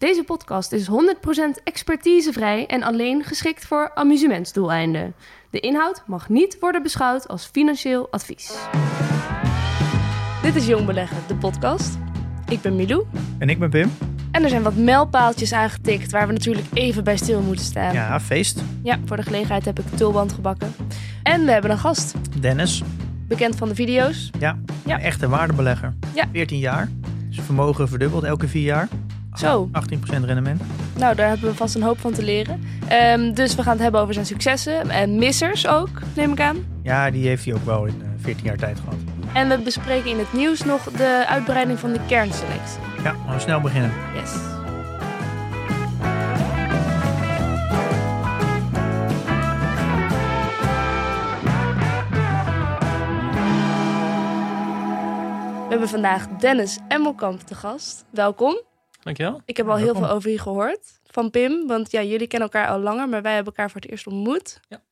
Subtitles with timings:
[0.00, 0.92] Deze podcast is 100%
[1.64, 5.14] expertisevrij en alleen geschikt voor amusementsdoeleinden.
[5.50, 8.52] De inhoud mag niet worden beschouwd als financieel advies.
[10.42, 11.98] Dit is Jong Beleggen, de podcast.
[12.48, 13.04] Ik ben Milou
[13.38, 13.90] En ik ben Pim.
[14.32, 17.92] en er zijn wat mijlpaaltjes aangetikt waar we natuurlijk even bij stil moeten staan.
[17.92, 18.62] Ja, feest.
[18.82, 20.74] Ja, voor de gelegenheid heb ik tulband gebakken.
[21.22, 22.82] En we hebben een gast, Dennis.
[23.28, 24.30] bekend van de video's.
[24.38, 24.94] Ja, Ja.
[24.94, 25.94] een echte waardebelegger.
[26.14, 26.24] Ja.
[26.32, 26.88] 14 jaar.
[27.30, 28.88] Zijn vermogen verdubbeld elke vier jaar.
[29.40, 30.62] Zo, 18% rendement.
[30.96, 32.62] nou daar hebben we vast een hoop van te leren.
[32.88, 36.56] Ehm, dus we gaan het hebben over zijn successen en missers ook, neem ik aan.
[36.82, 38.94] Ja, die heeft hij ook wel in eh, 14 jaar tijd gehad.
[39.32, 42.80] En we bespreken in het nieuws nog de uitbreiding van de kernselectie.
[43.02, 43.92] Ja, laten we snel beginnen.
[44.14, 44.32] Yes.
[55.70, 58.04] We hebben vandaag Dennis Emmelkamp te gast.
[58.10, 58.69] Welkom.
[59.00, 59.40] Dankjewel.
[59.44, 61.66] Ik heb al heel veel over je gehoord van Pim.
[61.66, 64.60] Want ja, jullie kennen elkaar al langer, maar wij hebben elkaar voor het eerst ontmoet.
[64.68, 64.82] Ja.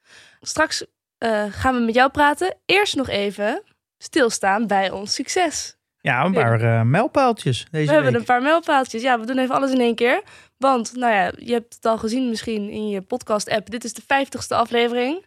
[0.40, 0.84] Straks
[1.18, 2.56] eh, gaan we met jou praten.
[2.66, 3.62] Eerst nog even
[3.98, 5.76] stilstaan bij ons succes.
[6.00, 7.90] Ja, een paar eh mijlpaaltjes deze We week.
[8.02, 9.02] hebben een paar mijlpaaltjes.
[9.02, 10.22] Ja, we doen even alles in één keer.
[10.56, 13.70] Want, nou ja, je hebt het al gezien misschien in je podcast-app.
[13.70, 15.26] Dit is de vijftigste aflevering.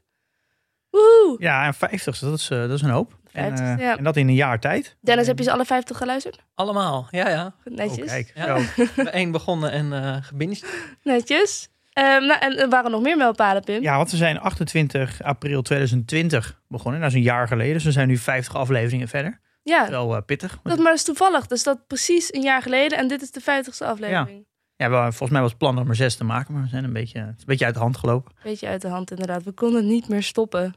[0.90, 1.36] Woehoe!
[1.40, 3.20] Ja, en 50, dat is, eh, dat is een hoop.
[3.34, 3.98] En, 50ste, eh, ja.
[3.98, 4.98] en dat in een jaar tijd.
[5.02, 6.44] Dennis, heb je ze alle vijftig geluisterd?
[6.56, 7.08] Allemaal.
[7.12, 7.56] Ja, ja.
[7.64, 8.06] Goed, Oh, netjes.
[8.12, 8.32] kijk.
[8.36, 8.58] Ja.
[9.22, 10.66] Eén begonnen en eh gebinged.
[11.04, 11.70] netjes.
[11.94, 13.82] Ehm, nou, en er waren nog meer mijlpalen, Pim.
[13.82, 17.02] Ja, want we zijn 28 april 2020 begonnen.
[17.02, 17.74] Dat is een jaar geleden.
[17.74, 19.40] Dus we zijn nu 50 afleveringen verder.
[19.64, 20.60] Ja, Wel eh, pittig.
[20.64, 21.48] dat, maar dat is toevallig.
[21.48, 22.98] Dus dat precies een jaar geleden.
[22.98, 24.46] En dit is de vijftigste aflevering.
[24.76, 26.54] Ja, wel, volgens mij was het plan nummer 6 te maken.
[26.54, 28.32] Maar we zijn een beetje, het is een beetje uit de hand gelopen.
[28.44, 29.44] Beetje uit de hand, inderdaad.
[29.44, 30.74] We konden niet meer stoppen.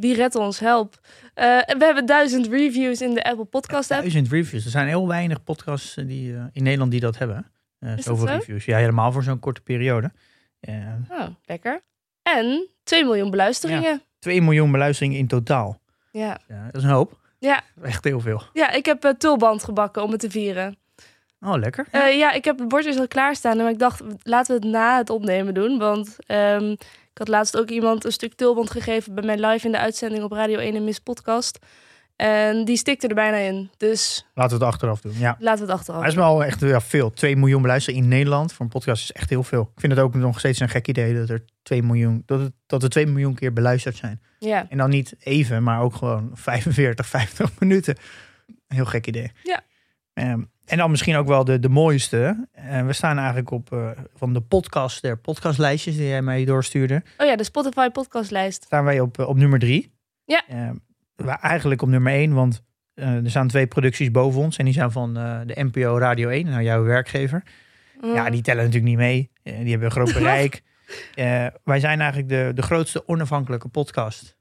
[0.00, 0.58] Wie redt ons?
[0.58, 1.00] Help.
[1.34, 4.00] Eh, we hebben duizend reviews in de Apple Podcast app.
[4.00, 4.64] Duizend reviews.
[4.64, 7.50] Er zijn heel weinig podcasts eh, die, eh, in Nederland die dat hebben.
[7.78, 8.32] Dat zoveel zo?
[8.32, 8.64] reviews.
[8.64, 10.12] Ja, helemaal voor zo'n korte periode.
[11.08, 11.80] Oh, lekker.
[12.22, 14.02] En 2 miljoen beluisteringen.
[14.18, 15.80] 2 miljoen beluisteringen in totaal.
[16.12, 16.40] ja.
[16.48, 17.18] Ja, dat is een hoop.
[17.38, 17.62] Ja.
[17.82, 18.42] Echt heel veel.
[18.52, 20.76] Ja, ik heb uh, tulband gebakken om het te vieren.
[21.40, 21.86] Oh, lekker.
[21.92, 22.06] Ja.
[22.06, 23.56] ja, ik heb het bordjes al klaarstaan.
[23.56, 25.78] Maar ik dacht, laten we het na het opnemen doen.
[25.78, 26.74] Want ehm,
[27.20, 29.14] had laatst ook iemand een stuk tulband gegeven...
[29.14, 31.58] bij mij live in de uitzending op Radio 1 en Miss Podcast.
[32.16, 33.70] En die stikte er bijna in.
[33.76, 35.12] Dus Laten we het achteraf doen.
[35.18, 35.36] Ja.
[35.38, 36.00] laten we het achteraf.
[36.00, 37.12] Dat is wel echt ja, veel.
[37.12, 39.70] 2 miljoen beluisteringen in Nederland voor een podcast is echt heel veel.
[39.74, 42.52] Ik vind het ook nog steeds een gek idee dat er 2 miljoen, dat, het,
[42.66, 44.20] dat er 2 miljoen keer beluisterd zijn.
[44.38, 44.66] Ja.
[44.68, 47.96] En dan niet even, maar ook gewoon 45, 50 minuten.
[48.68, 49.32] Heel gek idee.
[49.42, 49.62] Ja.
[50.12, 52.48] Ehm, en dan misschien ook wel de, de mooiste.
[52.52, 57.02] Eh, we staan eigenlijk op eh, van de podcast, der podcastlijstjes die jij mij doorstuurde.
[57.18, 58.62] Oh ja, de Spotify podcastlijst.
[58.62, 59.92] Staan wij op, eh, op nummer drie.
[60.24, 60.42] Ja.
[61.16, 62.62] We eigenlijk op nummer één, want
[63.00, 64.56] eh, er staan twee producties boven ons.
[64.56, 67.42] En die zijn van eh, de NPO Radio 1, nou jouw werkgever.
[68.00, 68.14] Mm.
[68.14, 69.30] Ja, die tellen natuurlijk niet mee.
[69.42, 70.62] Eh, die hebben een groot bereik.
[71.14, 74.36] Eh, wij zijn eigenlijk de, de grootste onafhankelijke podcast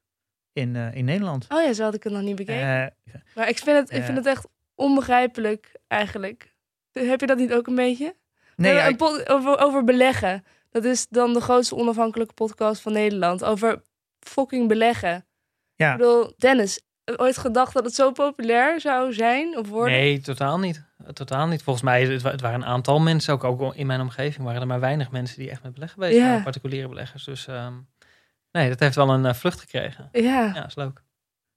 [0.53, 1.45] in, eh, in Nederland.
[1.49, 2.83] Oh ja, zo had ik het nog niet bekeken.
[2.83, 4.05] Eh, maar ik vind, het, ik eh.
[4.05, 4.47] vind het echt
[4.79, 6.53] onbegrijpelijk eigenlijk.
[6.91, 8.15] Heb je dat niet ook een beetje?
[8.55, 10.43] nee, Eh, ja, een pod- over, over beleggen.
[10.71, 13.43] Dat is dan de grootste onafhankelijke podcast van Nederland.
[13.43, 13.81] Over
[14.19, 15.25] fucking beleggen.
[15.75, 15.91] Ja.
[15.91, 16.81] Ik bedoel, Dennis,
[17.17, 19.93] ooit gedacht dat het zo populair zou zijn of worden?
[19.93, 20.87] Nee, totaal niet.
[21.13, 21.63] Totaal niet.
[21.63, 24.67] Volgens mij, het, het waren een aantal mensen, ook, ook in mijn omgeving, waren er
[24.67, 26.27] maar weinig mensen die echt met beleggen bezig Ja.
[26.27, 26.43] waren.
[26.43, 27.23] Particuliere beleggers.
[27.23, 27.73] Dus ehm,
[28.51, 30.09] nee, dat heeft wel een eh, vlucht gekregen.
[30.11, 30.51] Ja.
[30.55, 31.01] Ja, is leuk.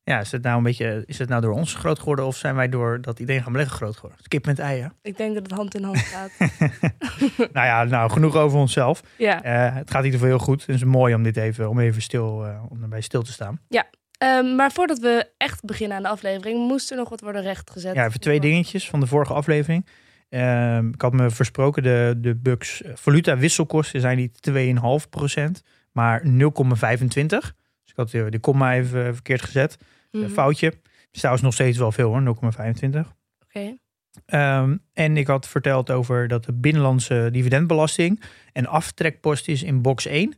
[0.05, 2.55] Ja, is het nou een beetje, is het nou door ons groot geworden of zijn
[2.55, 4.19] wij door dat iedereen gaan beleggen groot geworden?
[4.29, 4.93] Kip met eieren.
[5.03, 6.31] ik denk dat het hand in hand gaat.
[7.53, 9.03] nou ja, nou genoeg over onszelf.
[9.17, 9.43] ja.
[9.43, 10.67] Eh, het gaat in ieder geval heel goed.
[10.67, 13.61] Het is mooi om dit even, om even stil, eh, om erbij stil te staan.
[14.19, 17.95] Ehm, maar voordat we echt beginnen aan de aflevering, moest er nog wat worden rechtgezet.
[17.95, 19.87] Ja, even twee dingetjes van de vorige aflevering.
[20.29, 25.63] Ehm, ik had me versproken, de, de Bux valuta wisselkosten zijn niet 2,5%,
[25.93, 27.55] maar 0,25.
[27.95, 29.79] Dus ik had de, de komma even verkeerd gezet.
[30.11, 30.25] Mhm.
[30.25, 30.73] Een foutje.
[31.11, 33.13] Is trouwens nog steeds wel veel hoor, 0,25.
[33.45, 33.77] Oké.
[34.27, 38.23] Ehm, en ik had verteld over dat de binnenlandse dividendbelasting
[38.53, 40.35] een aftrekpost is in box 1.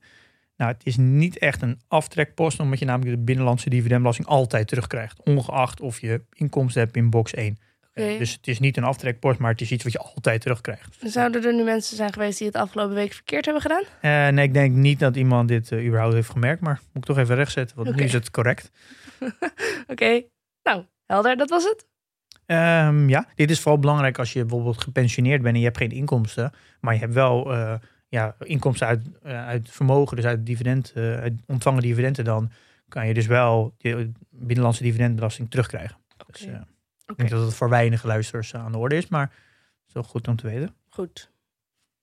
[0.57, 5.23] Nou, het is niet echt een aftrekpost, omdat je namelijk de binnenlandse dividendbelasting altijd terugkrijgt.
[5.23, 7.59] Ongeacht of je inkomsten hebt in box 1.
[7.95, 8.19] Oké.
[8.19, 10.97] Dus het is niet een aftrekpost, maar het is iets wat je altijd terugkrijgt.
[11.01, 13.83] Zouden er nu mensen zijn geweest die het afgelopen week verkeerd hebben gedaan?
[14.01, 17.15] Eh, nee, ik denk niet dat iemand dit eh, überhaupt heeft gemerkt, maar moet ik
[17.15, 18.71] toch even rechtzetten, want nu is het correct.
[19.87, 20.23] Oké,
[20.63, 21.87] nou, helder, dat was het.
[22.47, 25.91] Ehm, ja, dit is vooral belangrijk als je bijvoorbeeld gepensioneerd bent en je hebt geen
[25.91, 27.75] inkomsten, maar je hebt wel eh,
[28.15, 32.51] ja, inkomsten uit, eh, uit vermogen, dus uit, dividend, eh, uit ontvangen dividenden, dan
[32.89, 35.97] kan je dus wel je binnenlandse dividendbelasting terugkrijgen.
[36.27, 36.61] Dus, eh,
[37.05, 37.15] ik Oké.
[37.23, 40.03] denk dat het voor weinige luisteraars eh, aan de orde is, maar het is wel
[40.03, 40.75] goed om te weten.
[40.89, 41.31] Goed.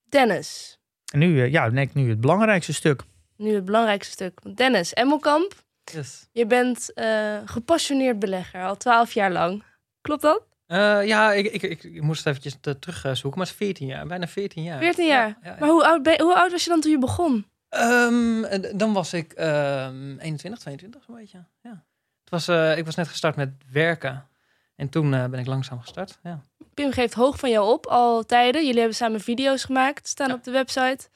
[0.09, 0.79] Dennis,
[1.13, 3.01] En nu, eh, ja, denk ik nu het belangrijkste stuk.
[3.35, 4.55] nu het belangrijkste stuk.
[4.55, 5.53] Dennis Emmelkamp,
[5.83, 6.27] Yes.
[6.31, 9.63] je bent eh, gepassioneerd belegger, al twaalf jaar lang.
[10.01, 10.43] Klopt dat?
[10.65, 13.87] Eh, ja, ik, ik, ik, ik moest het eventjes te- terugzoeken, maar het is 14
[13.87, 14.79] jaar, bijna 14 jaar.
[14.79, 15.27] 14 jaar.
[15.27, 15.55] Ja, ja, ja.
[15.59, 17.45] Maar hoe oud, ben, hoe oud was je dan toen je begon?
[17.69, 21.45] Ehm, eh, dan was ik ehm 21, 22 zo'n beetje.
[21.61, 21.83] Ja.
[22.21, 24.27] Het was, eh, ik was net gestart met werken.
[24.75, 26.19] En toen eh, ben ik langzaam gestart.
[26.23, 26.41] Ja.
[26.73, 28.61] Pim geeft hoog van jou op, al tijden.
[28.61, 30.33] Jullie hebben samen video's gemaakt, staan Ja.
[30.33, 31.09] op de website.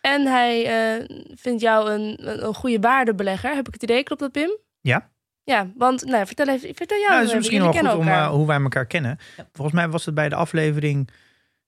[0.00, 3.54] En hij eh, vindt jou een, een, goede waardebelegger.
[3.54, 4.02] Heb ik het idee?
[4.02, 4.58] Klopt dat, Pim?
[4.80, 5.10] Ja.
[5.44, 7.12] Ja, want nou, vertel, even, vertel jou.
[7.12, 9.18] Ja, het is misschien wel goed om eh, hoe wij elkaar kennen.
[9.36, 9.48] Ja.
[9.52, 11.08] Volgens mij was het bij de aflevering,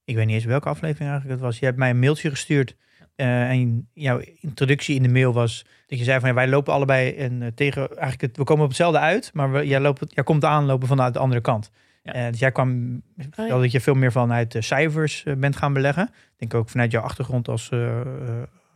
[0.03, 1.59] ik weet niet eens welke aflevering eigenlijk het was.
[1.59, 2.75] Je hebt mij een mailtje gestuurd
[3.15, 6.73] eh, en jouw introductie in de mail was dat je zei van ja, wij lopen
[6.73, 10.05] allebei en eh, tegen eigenlijk het, we komen op hetzelfde uit, maar we, jij, loopt,
[10.07, 11.71] jij komt aanlopen vanuit de andere kant.
[12.03, 12.13] Ja.
[12.13, 13.01] Eh, dus jij kwam,
[13.35, 13.47] ja.
[13.47, 16.03] dat je veel meer vanuit de cijfers eh, bent gaan beleggen.
[16.03, 18.05] Ik denk ook vanuit jouw achtergrond als eh, eh,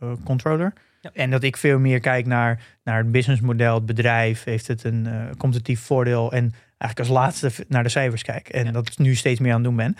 [0.00, 0.72] eh, controller.
[1.00, 1.10] Ja.
[1.12, 4.44] En dat ik veel meer kijk naar, naar het businessmodel, het bedrijf.
[4.44, 6.32] Heeft het een competitief voordeel?
[6.32, 8.48] En eigenlijk als laatste naar de cijfers kijk.
[8.48, 8.70] En Ja.
[8.70, 9.96] dat ik nu steeds meer aan het doen ben.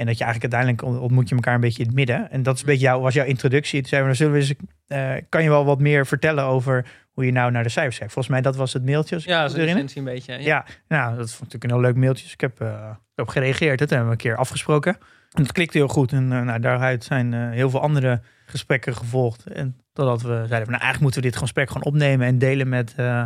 [0.00, 2.30] En dat je eigenlijk uiteindelijk on- ontmoet je elkaar een beetje in het midden.
[2.30, 3.80] En dat is een beetje jouw, was jouw introductie.
[3.80, 6.86] Toen zeiden we, nou, zullen we eens, eh, kan je wel wat meer vertellen over
[7.10, 8.12] hoe je nou naar de cijfers kijkt?
[8.12, 9.16] Volgens mij dat was het mailtje.
[9.20, 9.84] Ja, dat goed is in herinner.
[9.84, 10.32] essentie een beetje.
[10.32, 10.38] Ja.
[10.38, 12.22] Ja, nou, dat vond ik een heel leuk mailtje.
[12.24, 13.78] Dus ik heb eh, op gereageerd.
[13.78, 14.96] Dat hebben we een keer afgesproken.
[15.30, 16.12] En het klikte heel goed.
[16.12, 19.46] En eh, nou, daaruit zijn eh, heel veel andere gesprekken gevolgd.
[19.46, 22.68] En totdat we zeiden, van, nou, eigenlijk moeten we dit gesprek gewoon opnemen en delen
[22.68, 23.22] met, eh,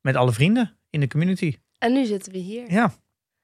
[0.00, 1.56] met alle vrienden in de community.
[1.78, 2.72] En nu zitten we hier.
[2.72, 2.92] Ja,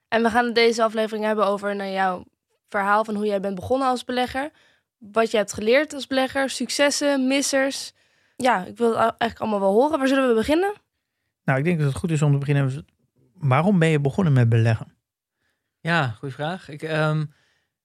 [0.07, 2.23] En we gaan het deze aflevering hebben over nou, jouw
[2.69, 4.51] verhaal van hoe jij bent begonnen als belegger.
[4.97, 7.93] Wat je hebt geleerd als belegger, successen, missers.
[8.35, 9.97] Ja, ik wil het eigenlijk allemaal wel horen.
[9.99, 10.73] Waar zullen we beginnen?
[11.43, 12.85] nou, ik denk dat het goed is om te beginnen.
[13.33, 14.93] Waarom ben je begonnen met beleggen?
[15.79, 16.69] Ja, goede vraag.
[16.69, 17.25] Ik, ehm,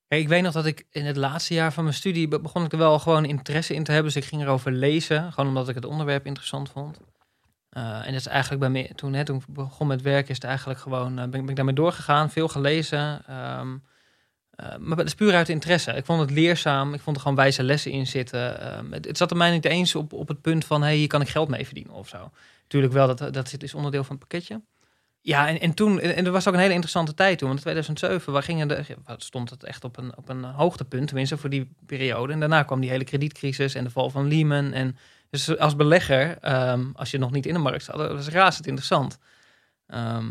[0.09, 2.73] ik weet nog dat ik in het laatste jaar van mijn studie be- begon ik
[2.73, 4.13] er wel gewoon interesse in te hebben.
[4.13, 6.99] Dus ik ging erover lezen, gewoon omdat ik het onderwerp interessant vond.
[7.69, 10.35] Eh, en dat is eigenlijk bij me, toen, hè, toen ik begon met werken, is
[10.37, 13.23] het eigenlijk gewoon, eh, ben, ben ik daarmee doorgegaan, veel gelezen.
[13.27, 13.77] ehm,
[14.53, 15.93] eh, maar dat is puur uit interesse.
[15.93, 18.61] Ik vond het leerzaam, ik vond er gewoon wijze lessen in zitten.
[18.61, 21.21] Ehm, het, zat er mij niet eens op, op het punt van, hey, hier kan
[21.21, 22.31] ik geld mee verdienen of zo.
[22.63, 24.61] Natuurlijk wel, dat, dat is onderdeel van het pakketje.
[25.21, 27.65] Ja, en, en toen, en er was ook een hele interessante tijd toen, want in
[27.65, 28.85] 2007 waar gingen de,
[29.17, 32.33] stond het echt op een, op een hoogtepunt, tenminste voor die periode.
[32.33, 34.73] En daarna kwam die hele kredietcrisis en de val van Lehman.
[34.73, 34.97] En
[35.31, 39.19] dus als belegger, ehm, als je nog niet in de markt zat, was razend interessant.
[39.87, 40.31] Ehm,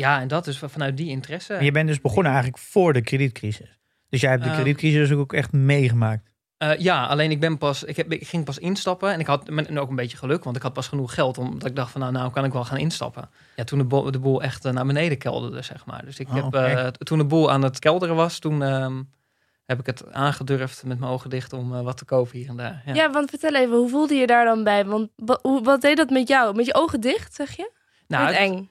[0.00, 1.54] ja, en dat is vanuit die interesse.
[1.60, 3.78] Je bent dus begonnen eigenlijk voor de kredietcrisis.
[4.08, 6.28] Dus jij hebt de Ehm, kredietcrisis ook echt meegemaakt.
[6.56, 9.48] Eh, ja, alleen ik ben pas, ik, heb, ik ging pas instappen en ik had
[9.48, 12.00] en ook een beetje geluk, want ik had pas genoeg geld omdat ik dacht van
[12.00, 13.30] nou, nou kan ik wel gaan instappen.
[13.56, 16.04] Ja, toen de, bo- de boel echt eh, naar beneden kelderde, zeg maar.
[16.04, 19.02] Dus ik Oh, heb, eh, toen de boel aan het kelderen was, toen ehm,
[19.66, 22.56] heb ik het aangedurfd met mijn ogen dicht om eh, wat te kopen hier en
[22.56, 22.82] daar.
[22.86, 22.94] Ja.
[22.94, 23.10] Ja.
[23.10, 24.84] want vertel even, hoe voelde je daar dan bij?
[24.84, 25.08] Want
[25.42, 26.54] hoe, wat deed dat met jou?
[26.56, 27.70] Met je ogen dicht, zeg je?
[28.06, 28.70] nou, het- eng.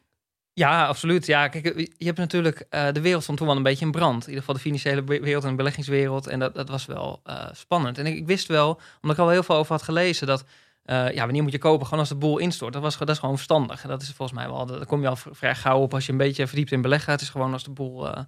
[0.60, 1.26] Ja, absoluut.
[1.26, 4.22] Ja, kijk, je hebt natuurlijk eh, de wereld stond toen wel een beetje in brand.
[4.24, 6.28] In ieder geval de financiële wereld en de beleggingswereld.
[6.28, 7.98] En dat, dat was wel eh, spannend.
[7.98, 10.44] En ik, ik wist wel, omdat ik al heel veel over had gelezen, dat
[10.84, 11.84] eh, ja, wanneer moet je kopen?
[11.86, 12.74] Gewoon als de boel instort.
[12.74, 13.84] Dat, was, dat is gewoon verstandig.
[13.84, 16.12] En dat is volgens mij wel, daar kom je al vrij gauw op als je
[16.12, 17.12] een beetje verdiept in beleggen.
[17.12, 18.24] Het is gewoon als de boel eh,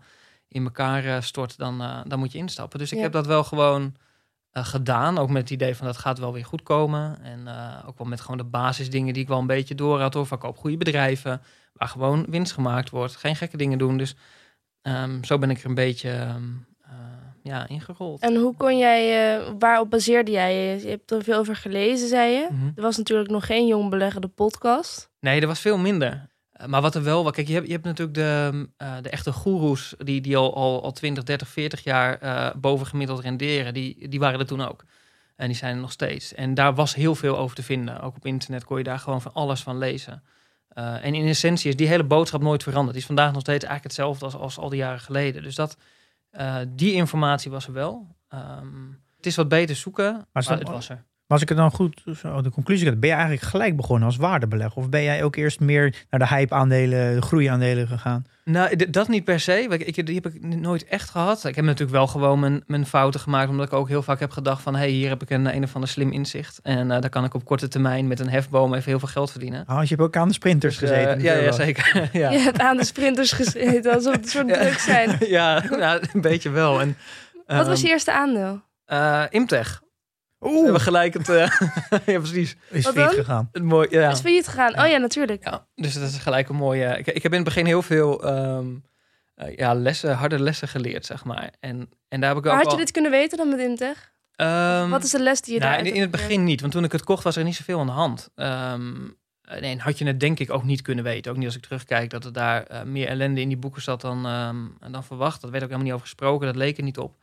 [0.47, 2.79] in elkaar eh, stort, dan, eh, dan moet je instappen.
[2.79, 3.03] Dus ik Ja.
[3.03, 3.95] heb dat wel gewoon
[4.51, 5.17] eh, gedaan.
[5.17, 7.19] Ook met het idee van dat gaat wel weer goed komen.
[7.23, 10.15] En eh, ook wel met gewoon de basisdingen die ik wel een beetje door had.
[10.15, 11.41] Of ik koop goede bedrijven
[11.81, 13.15] waar gewoon winst gemaakt wordt.
[13.15, 13.97] Geen gekke dingen doen.
[13.97, 14.15] Dus
[14.81, 16.43] ehm, zo ben ik er een beetje ehm,
[16.81, 16.91] eh,
[17.43, 18.21] ja, ingerold.
[18.21, 20.81] En hoe kon jij, eh, waarop baseerde jij je?
[20.83, 22.47] Je hebt er veel over gelezen, zei je.
[22.51, 22.65] Mhm.
[22.75, 25.09] Er was natuurlijk nog geen Jong Beleggen, de podcast.
[25.19, 26.27] Nee, er was veel minder.
[26.51, 29.09] Eh, Maar wat er wel was, kijk, je hebt, je hebt natuurlijk de, eh, de
[29.09, 33.73] echte goeroes die, die al, al, al 20, 30, 40 jaar eh bovengemiddeld renderen.
[33.73, 34.83] Die, die waren er toen ook.
[35.35, 36.33] En die zijn er nog steeds.
[36.33, 38.01] En daar was heel veel over te vinden.
[38.01, 40.23] Ook op internet kon je daar gewoon van alles van lezen.
[40.73, 42.91] Eh, en in essentie is die hele boodschap nooit veranderd.
[42.91, 45.43] Die is vandaag nog steeds eigenlijk hetzelfde als, als al die jaren geleden.
[45.43, 45.77] Dus dat,
[46.29, 48.15] eh, die informatie was er wel.
[48.27, 51.03] Ehm, het is wat beter zoeken, maar, dat- het was er.
[51.31, 54.05] Maar als ik het dan goed, zo, de conclusie heb, ben je eigenlijk gelijk begonnen
[54.07, 54.77] als waardebelegger?
[54.81, 58.25] Of ben jij ook eerst meer naar de hype-aandelen, de groeiaandelen gegaan?
[58.45, 59.65] Nou, dat niet per se.
[59.69, 61.45] Want Ik, die heb ik nooit echt gehad.
[61.45, 63.49] Ik heb natuurlijk wel gewoon mijn, mijn fouten gemaakt.
[63.49, 64.73] Omdat ik ook heel vaak heb gedacht van...
[64.73, 66.59] hé, hey, hier heb ik een, een of ander slim inzicht.
[66.63, 69.31] En eh, daar kan ik op korte termijn met een hefboom even heel veel geld
[69.31, 69.65] verdienen.
[69.65, 71.21] Ah, je hebt ook aan de sprinters Dus, eh, gezeten.
[71.21, 72.09] ja, ja, zeker.
[72.21, 72.29] ja.
[72.29, 74.57] Je hebt aan de sprinters gezeten, alsof het een soort Ja.
[74.59, 75.17] druk zijn.
[75.37, 76.81] ja, nou, een beetje wel.
[76.81, 76.97] En,
[77.45, 78.61] Wat was ehm, je eerste aandeel?
[78.85, 79.81] eh, Imtech.
[80.49, 81.29] We hebben gelijk het...
[81.29, 81.49] eh,
[82.13, 82.55] ja, precies.
[82.69, 83.25] is Wat failliet dan?
[83.25, 83.49] gegaan.
[83.51, 84.09] Het mooi, ja.
[84.09, 84.79] Is failliet gegaan?
[84.79, 85.43] Oh ja, natuurlijk.
[85.43, 86.97] Ja, dus dat is gelijk een mooie.
[86.97, 88.65] Ik, ik heb in het begin heel veel ehm,
[89.35, 91.51] eh, ja, lessen, harde lessen geleerd, zeg maar.
[91.59, 94.11] En, en daar heb ik ook Maar had je dit kunnen weten dan met Imtech?
[94.35, 96.73] Ehm, Wat is de les die je nou, daar in, in het begin niet, want
[96.73, 98.29] toen ik het kocht was er niet zoveel aan de hand.
[98.35, 98.91] Ehm,
[99.43, 101.31] nee, en had je het denk ik ook niet kunnen weten.
[101.31, 104.01] Ook niet als ik terugkijk dat er daar eh, meer ellende in die boeken zat
[104.01, 105.41] dan, ehm, dan verwacht.
[105.41, 107.15] Dat werd ook helemaal niet over gesproken, dat leek er niet op.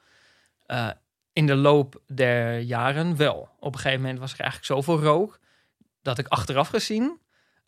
[0.67, 0.89] Eh,
[1.39, 3.49] in de loop der jaren wel.
[3.61, 5.39] Op een gegeven moment was er eigenlijk zoveel rook
[6.03, 7.19] dat ik achteraf gezien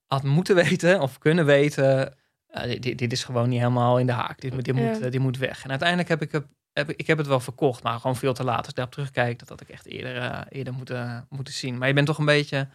[0.06, 2.14] had moeten weten of kunnen weten.
[2.46, 4.40] eh, dit- is gewoon niet helemaal in de haak.
[4.40, 5.64] Dit, moet- dit, moet, eh, dit moet weg.
[5.64, 8.44] En uiteindelijk heb ik het, heb, ik- heb het wel verkocht, maar gewoon veel te
[8.44, 8.58] laat.
[8.58, 11.78] Als ik daarop terugkijk, dat had ik echt eerder, eh, eerder moeten, moeten zien.
[11.78, 12.68] Maar je bent toch een beetje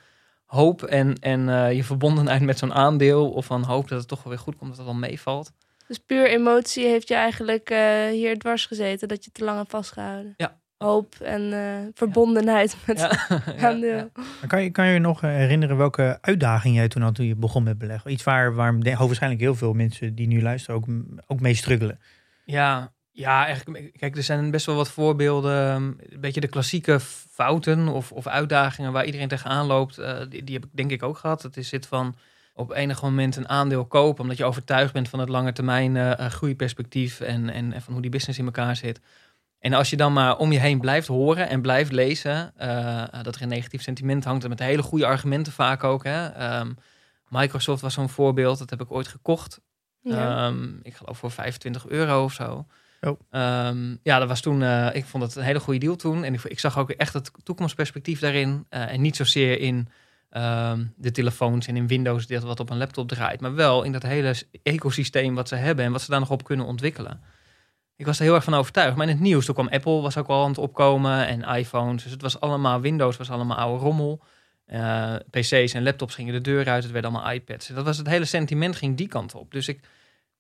[0.45, 3.31] hoop en, en eh, je verbondenheid met zo'n aandeel.
[3.31, 5.51] Of van hoop dat het toch wel weer goed komt, dat het wel meevalt.
[5.87, 7.69] Dus puur emotie heeft je eigenlijk
[8.11, 10.33] hier dwars gezeten, dat je te lang hebt vastgehouden.
[10.37, 10.59] Ja.
[10.77, 13.41] Hoop en eh, verbondenheid met Ja.
[13.67, 14.11] aandeel.
[14.47, 17.35] Kan je, kan je je nog eh, herinneren welke uitdaging jij toen had toen je
[17.35, 18.11] begon met beleggen?
[18.11, 20.85] Iets waar, waar waarschijnlijk heel veel mensen die nu luisteren ook,
[21.27, 21.99] ook mee struggelen.
[22.45, 23.97] Ja, ja, eigenlijk.
[23.97, 25.53] Kijk, er zijn best wel wat voorbeelden.
[25.75, 26.99] Een beetje de klassieke
[27.31, 29.97] fouten of, of uitdagingen waar iedereen tegenaan loopt.
[29.97, 31.41] eh, die, die heb ik denk ik ook gehad.
[31.43, 32.15] Het is zit van
[32.53, 34.21] op enig moment een aandeel kopen.
[34.21, 37.19] omdat je overtuigd bent van het lange termijn eh, eh, groeiperspectief.
[37.19, 38.99] En, en, en van hoe die business in elkaar zit.
[39.65, 42.53] En als je dan maar om je heen blijft horen en blijft lezen.
[42.57, 44.43] eh, dat er een negatief sentiment hangt.
[44.43, 46.03] En met hele goede argumenten vaak ook.
[46.03, 46.25] Hè.
[46.27, 46.71] Ehm,
[47.29, 48.59] Microsoft was zo'n voorbeeld.
[48.59, 49.61] Dat heb ik ooit gekocht.
[50.01, 50.45] Ja.
[50.47, 52.65] Ehm, ik geloof voor 25 euro of zo.
[53.01, 53.19] Oh.
[53.29, 54.63] Ehm, ja, dat was toen.
[54.63, 56.23] eh, ik vond het een hele goede deal toen.
[56.23, 58.65] En ik, ik zag ook echt het toekomstperspectief daarin.
[58.69, 59.87] eh, en niet zozeer in
[60.29, 63.41] ehm, de telefoons en in Windows, dat wat op een laptop draait.
[63.41, 66.43] Maar wel in dat hele ecosysteem wat ze hebben en wat ze daar nog op
[66.43, 67.21] kunnen ontwikkelen.
[67.95, 68.95] Ik was er heel erg van overtuigd.
[68.95, 71.27] Maar in het nieuws, toen kwam Apple, was ook al aan het opkomen.
[71.27, 72.03] En iPhones.
[72.03, 74.23] Dus het was allemaal Windows, was allemaal oude rommel.
[74.65, 76.83] Eh, PC's en laptops gingen de deur uit.
[76.83, 77.67] Het werden allemaal iPads.
[77.67, 79.51] Dat was het hele sentiment ging die kant op.
[79.51, 79.79] Dus ik,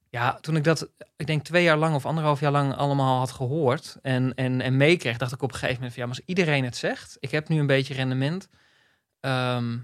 [0.09, 3.31] ja, toen ik dat, ik denk twee jaar lang of anderhalf jaar lang allemaal had
[3.31, 6.25] gehoord en, en, en meekreeg, dacht ik op een gegeven moment van ja, maar als
[6.27, 8.49] iedereen het zegt, ik heb nu een beetje rendement.
[9.19, 9.77] ehm,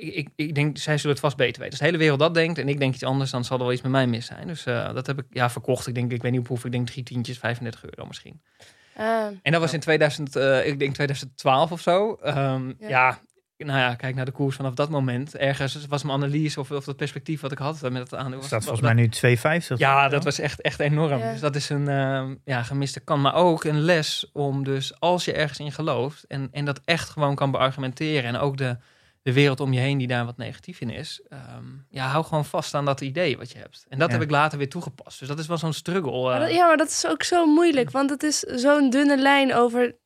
[0.00, 1.70] ik, ik, denk, zij zullen het vast beter weten.
[1.70, 3.72] Als de hele wereld dat denkt en ik denk iets anders, dan zal er wel
[3.72, 4.46] iets met mij mis zijn.
[4.46, 5.86] Dus eh, dat heb ik ja verkocht.
[5.86, 8.42] Ik denk, ik weet niet op hoeveel, ik denk drie tientjes, 35 euro misschien.
[8.96, 12.18] Ah, En dat was in 2000, eh, ik denk 2012 of zo.
[12.22, 12.88] Ehm, Ja.
[12.88, 13.18] ja.
[13.56, 15.36] nou ja, kijk naar de koers vanaf dat moment.
[15.36, 18.38] Ergens was mijn analyse of, of dat perspectief wat ik had met het aandeel.
[18.38, 19.78] Was- staat was- volgens mij nu 2,50.
[19.78, 21.18] ja, dat was echt, echt enorm.
[21.18, 21.30] Ja.
[21.30, 23.22] Dus dat is een ehm, ja, gemiste kant.
[23.22, 26.24] Maar ook een les om dus, als je ergens in gelooft...
[26.26, 28.24] en, en dat echt gewoon kan beargumenteren...
[28.24, 28.76] en ook de,
[29.24, 31.20] de wereld om je heen die daar wat negatief in is...
[31.28, 33.84] ehm, ja, hou gewoon vast aan dat idee wat je hebt.
[33.88, 34.14] En dat Ja.
[34.14, 35.18] heb ik later weer toegepast.
[35.18, 36.22] Dus dat is wel zo'n struggle.
[36.22, 36.46] maar eh.
[36.46, 39.96] dat- ja, maar dat is ook zo moeilijk, want het is zo'n dunne lijn over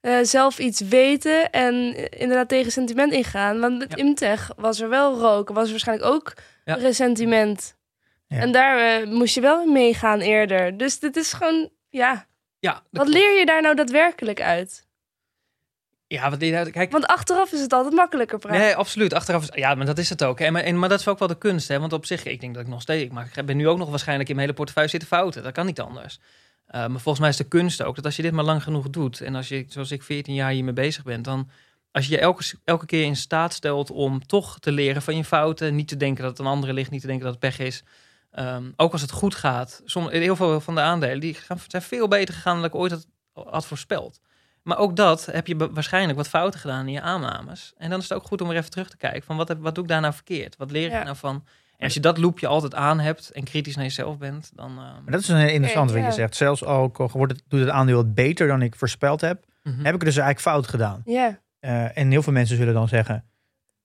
[0.00, 3.60] eh, zelf iets weten en eh, inderdaad tegen sentiment ingaan.
[3.60, 3.96] Want met Ja.
[3.96, 6.32] Imtech was er wel rook, was er waarschijnlijk ook
[6.64, 6.74] Ja.
[6.74, 7.76] resentiment.
[8.28, 10.76] En daar moest je wel meegaan eerder.
[10.76, 12.26] Dus dit is gewoon, ja,
[12.58, 13.08] ja, wat klopt.
[13.08, 14.86] leer je daar nou daadwerkelijk uit?
[16.12, 16.70] Ja, je uit?
[16.70, 18.60] Kijk, Want achteraf is het altijd makkelijker praten.
[18.60, 19.14] Nee, absoluut.
[19.14, 20.38] Achteraf is, ja, maar dat is het ook.
[20.38, 20.50] Hè.
[20.50, 21.68] Maar, en, maar dat is ook wel de kunst.
[21.68, 21.80] Hè.
[21.80, 23.02] Want op zich, ik denk dat ik nog steeds...
[23.02, 25.42] Ik, maak, ik ben nu ook nog waarschijnlijk in mijn hele portefeuille zitten fouten.
[25.42, 26.18] Dat kan niet anders.
[26.66, 28.90] Eh, maar volgens mij is de kunst ook dat als je dit maar lang genoeg
[28.90, 29.20] doet...
[29.20, 31.24] en als je, zoals ik, 14 jaar hiermee bezig bent...
[31.24, 31.48] dan
[31.90, 35.24] als je je elke, elke keer in staat stelt om toch te leren van je
[35.24, 35.74] fouten...
[35.74, 37.84] niet te denken dat het een andere ligt, niet te denken dat het pech is...
[38.30, 39.82] Ehm, ook als het goed gaat.
[39.84, 42.92] Som, heel veel van de aandelen die gaan, zijn veel beter gegaan dan ik ooit
[42.92, 44.20] had, had voorspeld.
[44.62, 47.72] Maar ook dat heb je waarschijnlijk wat fouten gedaan in je aannames.
[47.76, 49.22] En dan is het ook goed om er even terug te kijken.
[49.22, 50.56] Van wat, heb, wat doe ik daar nou verkeerd?
[50.56, 51.02] Wat leer ik Ja.
[51.02, 51.44] nou van?
[51.76, 54.70] En als je dat loopje altijd aan hebt en kritisch naar jezelf bent, dan...
[54.70, 56.26] ehm, Maar dat is een heel interessant Oké, wat je ja.
[56.26, 56.36] zegt.
[56.36, 59.76] Zelfs al wordt het, doet het aandeel het beter dan ik voorspeld heb, mhm.
[59.76, 61.02] heb ik het dus eigenlijk fout gedaan.
[61.04, 63.24] Ja, Eh, en heel veel mensen zullen dan zeggen,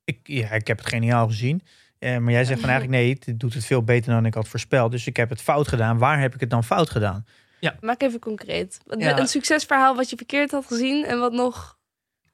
[0.04, 1.62] ik, ja, ik heb het geniaal gezien.
[2.00, 4.48] Eh, maar jij zegt van eigenlijk nee, het doet het veel beter dan ik had
[4.48, 4.92] voorspeld.
[4.92, 5.98] Dus ik heb het fout gedaan.
[5.98, 7.26] Waar heb ik het dan fout gedaan?
[7.82, 8.80] Maak even concreet.
[8.98, 9.20] Ja.
[9.20, 11.76] Een succesverhaal wat je verkeerd had gezien en wat nog...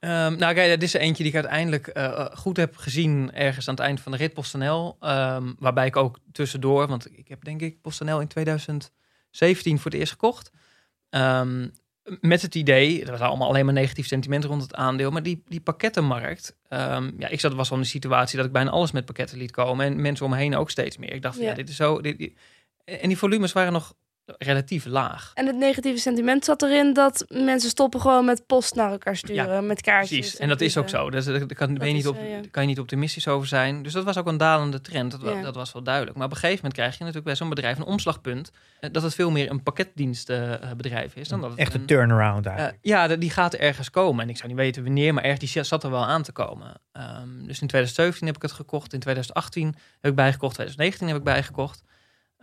[0.00, 3.32] Ehm, nou, kijk, dit is er eentje die ik uiteindelijk eh, eh, goed heb gezien
[3.32, 4.96] ergens aan het eind van de rit PostNL.
[5.00, 10.00] Ehm, waarbij ik ook tussendoor, want ik heb denk ik PostNL in 2017 voor het
[10.00, 10.50] eerst gekocht.
[11.10, 11.68] Ehm,
[12.20, 15.42] met het idee, er was allemaal alleen maar negatief sentiment rond het aandeel, maar die,
[15.46, 16.56] die pakkettenmarkt,
[17.18, 19.50] ja, ik zat was al in de situatie dat ik bijna alles met pakketten liet
[19.50, 21.12] komen en mensen om me heen ook steeds meer.
[21.12, 21.54] Ik dacht, ja, Ja.
[21.54, 22.38] dit is zo, dit, dit-
[22.84, 23.94] en die volumes waren nog
[24.38, 25.30] relatief laag.
[25.34, 29.66] En het negatieve sentiment zat erin dat mensen stoppen gewoon met post naar elkaar sturen,
[29.66, 30.18] met kaartjes.
[30.18, 31.10] Precies, en dat is ook zo.
[31.10, 32.40] Dus daar kan, ben je is, niet op, eh, ja.
[32.50, 33.82] kan je niet optimistisch over zijn.
[33.82, 35.10] Dus dat was ook een dalende trend.
[35.10, 35.40] Dat, Ja.
[35.42, 36.16] dat was wel duidelijk.
[36.16, 38.50] Maar op een gegeven moment krijg je natuurlijk bij zo'n bedrijf een omslagpunt.
[38.80, 42.44] eh, Dat het veel meer een pakketdienstbedrijf is dan dat het Echt een, een turnaround
[42.46, 42.78] eh, eigenlijk.
[42.82, 44.22] ja, die gaat ergens komen.
[44.24, 46.80] En ik zou niet weten wanneer, maar ergens die zat er wel aan te komen.
[46.92, 48.92] Ehm, dus in 2017 heb ik het gekocht.
[48.92, 50.54] In 2018 heb ik bijgekocht.
[50.54, 51.82] 2019 heb ik bijgekocht.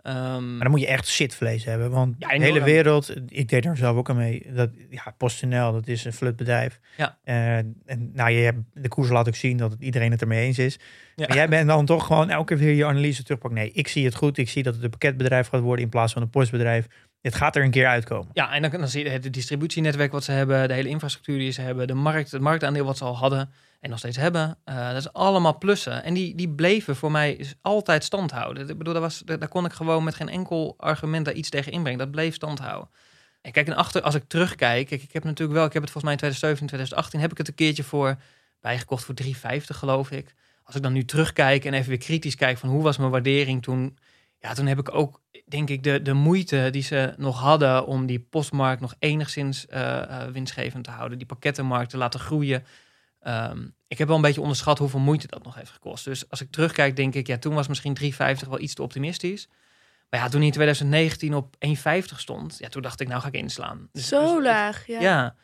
[0.03, 1.91] Ehm, Maar dan moet je echt zitvlees hebben.
[1.91, 4.47] Want Ja, de hele wereld, ik deed er zelf ook aan mee.
[4.53, 6.79] Dat, ja, PostNL, dat is een flutbedrijf.
[6.97, 7.17] Ja.
[7.23, 7.75] En
[8.13, 10.79] nou, je hebt, de koers laat ook zien dat iedereen het ermee eens is.
[11.15, 11.27] Ja.
[11.27, 13.59] Maar jij bent dan toch gewoon elke keer weer je analyse terugpakken.
[13.59, 14.37] Nee, ik zie het goed.
[14.37, 16.87] Ik zie dat het een pakketbedrijf gaat worden in plaats van een postbedrijf.
[17.21, 18.29] Het gaat er een keer uitkomen.
[18.33, 21.51] Ja, en dan, dan zie je het distributienetwerk wat ze hebben, de hele infrastructuur die
[21.51, 24.57] ze hebben, de markt, het marktaandeel wat ze al hadden en nog steeds hebben.
[24.63, 26.03] eh, dat is allemaal plussen.
[26.03, 28.69] En die, die bleven voor mij altijd stand houden.
[28.69, 31.49] Ik bedoel, daar, was, daar, daar kon ik gewoon met geen enkel argument daar iets
[31.49, 31.99] tegen inbrengen.
[31.99, 32.89] Dat bleef stand houden.
[33.41, 35.91] En kijk, en achter, als ik terugkijk, kijk, ik heb natuurlijk wel, ik heb het
[35.91, 38.17] volgens mij in 2017, 2018, heb ik het een keertje voor
[38.61, 40.33] bijgekocht voor 3,50 geloof ik.
[40.63, 43.61] Als ik dan nu terugkijk en even weer kritisch kijk van hoe was mijn waardering
[43.61, 43.97] toen,
[44.41, 48.05] ja, toen heb ik ook, denk ik, de, de moeite die ze nog hadden om
[48.05, 52.63] die postmarkt nog enigszins eh, eh, winstgevend te houden, die pakkettenmarkt te laten groeien.
[53.19, 56.05] Ehm, ik heb wel een beetje onderschat hoeveel moeite dat nog heeft gekost.
[56.05, 59.47] Dus als ik terugkijk, denk ik, ja, toen was misschien 3,50 wel iets te optimistisch.
[60.09, 63.27] Maar ja, toen hij in 2019 op 1,50 stond, ja, toen dacht ik, nou ga
[63.27, 63.89] ik inslaan.
[63.91, 64.99] Dus- Zo dus- laag, ja.
[65.01, 65.35] ja.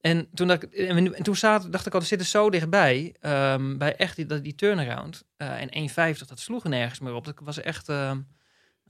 [0.00, 3.14] En toen, dacht ik, en, toen zat, dacht ik al, we zitten zo dichtbij.
[3.20, 5.24] ehm, bij echt die, die turnaround.
[5.36, 7.24] eh, en 1,50, dat sloeg er nergens meer op.
[7.24, 7.88] Dat was echt...
[7.88, 8.20] ehm,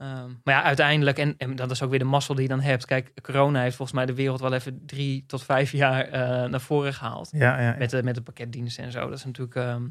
[0.02, 2.60] ehm, maar ja, uiteindelijk, en, en dat is ook weer de mazzel die je dan
[2.60, 2.86] hebt.
[2.86, 6.60] Kijk, corona heeft volgens mij de wereld wel even drie tot vijf jaar eh, naar
[6.60, 7.28] voren gehaald.
[7.32, 7.74] Ja, ja.
[7.78, 9.08] Met de, met de pakketdiensten en zo.
[9.08, 9.54] Dat is natuurlijk...
[9.54, 9.82] ehm,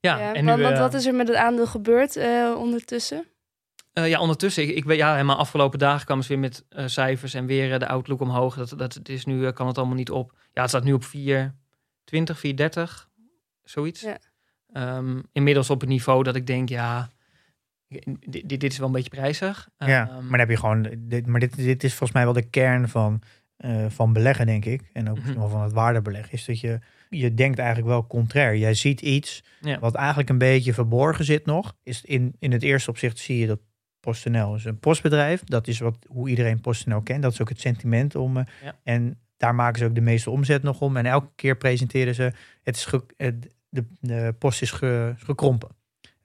[0.00, 2.54] ja, Ja, en want, nu, want eh, wat is er met het aandeel gebeurd eh,
[2.58, 3.24] ondertussen?
[3.92, 7.34] eh, ja, ondertussen, ik, ik weet, ja, helemaal afgelopen dagen kwamen ze weer met cijfers
[7.34, 8.56] en weer de outlook omhoog.
[8.56, 10.32] Dat, dat het is nu, kan het allemaal niet op.
[10.52, 13.08] Ja, het staat nu op 420, 430,
[13.62, 14.00] zoiets.
[14.00, 14.18] Ja.
[14.72, 17.10] Ehm, inmiddels op een niveau dat ik denk, ja,
[17.90, 18.06] dit,
[18.48, 19.68] dit, dit is wel een beetje prijzig.
[19.78, 20.88] Ja, Ehm, maar dan heb je gewoon.
[20.98, 23.22] Dit, maar dit, dit is volgens mij wel de kern van,
[23.56, 24.82] eh, van beleggen, denk ik.
[24.92, 25.42] En ook misschien Mhm.
[25.46, 26.32] wel van het waardebeleggen.
[26.32, 28.56] Is dat je, je denkt eigenlijk wel contrair.
[28.56, 29.78] Jij ziet iets Ja.
[29.78, 31.76] wat eigenlijk een beetje verborgen zit nog.
[31.82, 33.60] Is in, in het eerste opzicht zie je dat
[34.00, 35.44] PostNL is een postbedrijf.
[35.44, 37.22] Dat is wat, hoe iedereen PostNL kent.
[37.22, 38.36] Dat is ook het sentiment om.
[38.36, 38.74] eh, Ja.
[38.82, 40.96] En daar maken ze ook de meeste omzet nog om.
[40.96, 42.32] En elke keer presenteren ze.
[42.62, 45.68] Het is ge- het, de, de post is ge- gekrompen.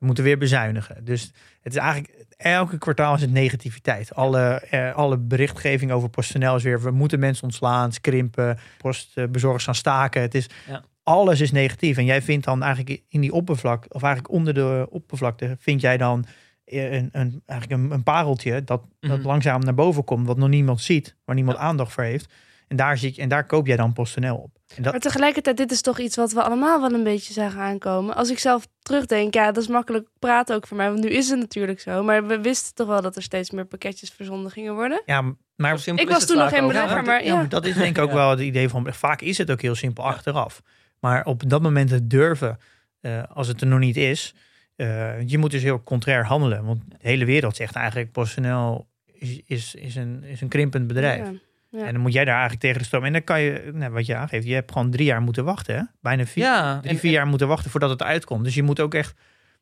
[0.05, 1.05] We moeten weer bezuinigen.
[1.05, 4.15] Dus het is eigenlijk elke kwartaal is het negativiteit.
[4.15, 6.81] Alle, eh, alle berichtgeving over PostNL is weer...
[6.81, 10.21] we moeten mensen ontslaan, krimpen, postbezorgers gaan staken.
[10.21, 10.83] Het is, Ja.
[11.03, 11.97] Alles is negatief.
[11.97, 13.85] En jij vindt dan eigenlijk in die oppervlak...
[13.89, 15.55] of eigenlijk onder de oppervlakte...
[15.59, 16.25] vind jij dan
[16.65, 18.63] eh, een, een, eigenlijk een, een pareltje...
[18.63, 19.27] Dat, dat Mhm.
[19.27, 20.27] langzaam naar boven komt...
[20.27, 22.33] wat nog niemand ziet, waar niemand aandacht voor heeft.
[22.67, 24.57] En daar, zie, en daar koop jij dan PostNL op.
[24.75, 27.59] En dat, Maar tegelijkertijd, dit is toch iets wat we allemaal wel een beetje zagen
[27.59, 28.15] aankomen.
[28.15, 30.89] Als ik zelf terugdenk, ja, dat is makkelijk praten ook voor mij.
[30.89, 32.03] Want nu is het natuurlijk zo.
[32.03, 35.01] Maar we wisten toch wel dat er steeds meer pakketjes verzonden gingen worden.
[35.05, 35.21] ja,
[35.55, 37.35] maar Ik was toen nog geen belegger, Ja, maar Ja, ja.
[37.35, 38.15] maar dat is denk ik ook Ja.
[38.15, 38.93] wel het idee van...
[38.93, 40.61] Vaak is het ook heel simpel achteraf.
[40.99, 42.57] Maar op dat moment het durven,
[43.01, 44.33] eh, als het er nog niet is...
[44.75, 46.65] eh, je moet dus heel contrair handelen.
[46.65, 48.11] Want de hele wereld zegt eigenlijk...
[48.11, 51.27] PostNL is, is, is, een, is een krimpend bedrijf.
[51.75, 51.85] Ja.
[51.85, 53.03] En dan moet jij daar eigenlijk tegen de stroom.
[53.03, 54.45] En dan kan je, nou, wat je aangeeft...
[54.47, 55.75] Je hebt gewoon drie jaar moeten wachten.
[55.75, 55.81] Hè?
[56.01, 58.43] Bijna vier, Ja, drie, en- vier en- jaar moeten wachten voordat het uitkomt.
[58.43, 59.13] Dus je moet ook echt...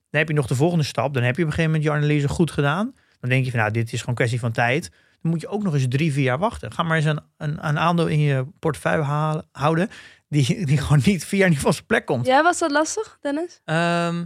[0.09, 1.13] Dan heb je nog de volgende stap.
[1.13, 2.93] Dan heb je op een gegeven moment je analyse goed gedaan.
[3.19, 4.89] Dan denk je van, nou, dit is gewoon kwestie van tijd.
[5.21, 6.71] Dan moet je ook nog eens drie, vier jaar wachten.
[6.73, 9.89] Ga maar eens een, een, een aandeel in je portefeuille halen, houden...
[10.27, 12.25] Die, die gewoon niet vier jaar niet van zijn plek komt.
[12.25, 13.61] Ja, was dat lastig, Dennis?
[13.65, 14.25] Ehm,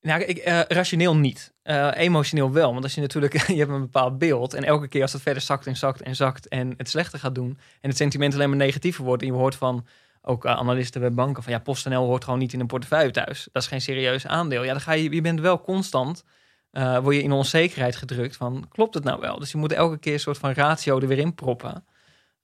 [0.00, 1.52] nou, ik, eh, rationeel niet.
[1.62, 2.72] Eh, emotioneel wel.
[2.72, 4.54] Want als je natuurlijk, je hebt een bepaald beeld.
[4.54, 7.34] En elke keer als het verder zakt en zakt en zakt en het slechter gaat
[7.34, 7.58] doen.
[7.80, 9.22] En het sentiment alleen maar negatiever wordt.
[9.22, 9.86] En je hoort van
[10.22, 13.48] ook eh, analisten bij banken van ja, PostNL hoort gewoon niet in een portefeuille thuis.
[13.52, 14.62] Dat is geen serieus aandeel.
[14.62, 16.24] Ja, dan ga je, je bent wel constant,
[16.70, 19.38] eh word je in onzekerheid gedrukt van klopt het nou wel?
[19.38, 21.84] Dus je moet elke keer een soort van ratio er weer in proppen.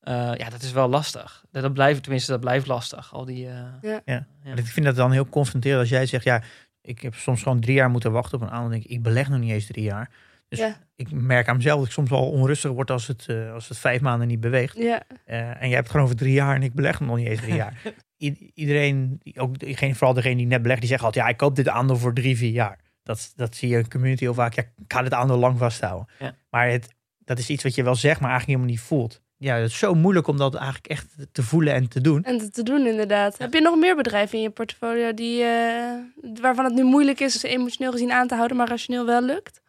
[0.04, 1.44] Eh, ja, dat is wel lastig.
[1.50, 3.14] Dat, dat blijft, tenminste, dat blijft lastig.
[3.14, 4.00] Al die, eh, Ja.
[4.04, 4.26] Ja.
[4.44, 6.24] Maar Ik vind dat dan heel confronterend als jij zegt...
[6.24, 6.42] ja,
[6.84, 8.70] ik heb soms gewoon drie jaar moeten wachten op een aandeel.
[8.70, 10.10] Denk ik, ik beleg nog niet eens drie jaar.
[10.48, 10.76] Dus Ja.
[10.96, 12.90] ik merk aan mezelf dat ik soms wel onrustig word...
[12.90, 14.76] als het, eh, als het vijf maanden niet beweegt.
[14.76, 15.02] Ja.
[15.24, 17.40] Eh, en jij hebt het gewoon over drie jaar en ik beleg nog niet eens
[17.40, 17.82] drie jaar.
[18.18, 21.24] I- iedereen, die- ook degene, vooral degene die net belegt, die zegt altijd...
[21.24, 22.78] ja, ik koop dit aandeel voor drie, vier jaar.
[23.02, 24.54] Dat, dat zie je in de community heel vaak.
[24.54, 26.08] Ja, ik ga dit aandeel lang vasthouden.
[26.18, 26.34] Ja.
[26.50, 29.22] Maar het, dat is iets wat je wel zegt, maar eigenlijk helemaal niet voelt.
[29.36, 32.24] Ja, het is zo moeilijk om dat eigenlijk echt te voelen en te doen.
[32.24, 33.38] En te- doen inderdaad.
[33.38, 35.94] Heb je nog meer bedrijven in je portfolio die, eh,
[36.40, 39.60] waarvan het nu moeilijk is ze emotioneel gezien aan te houden, maar rationeel wel lukt?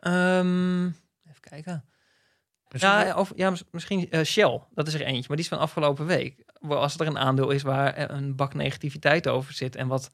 [0.00, 1.84] Ehm, even kijken.
[2.68, 4.60] Ja, of, ja, mis- misschien eh, Shell.
[4.74, 6.44] Dat is er eentje, maar die is van afgelopen week.
[6.60, 10.10] Waar Als er een aandeel is waar eh, een bak negativiteit over zit en wat,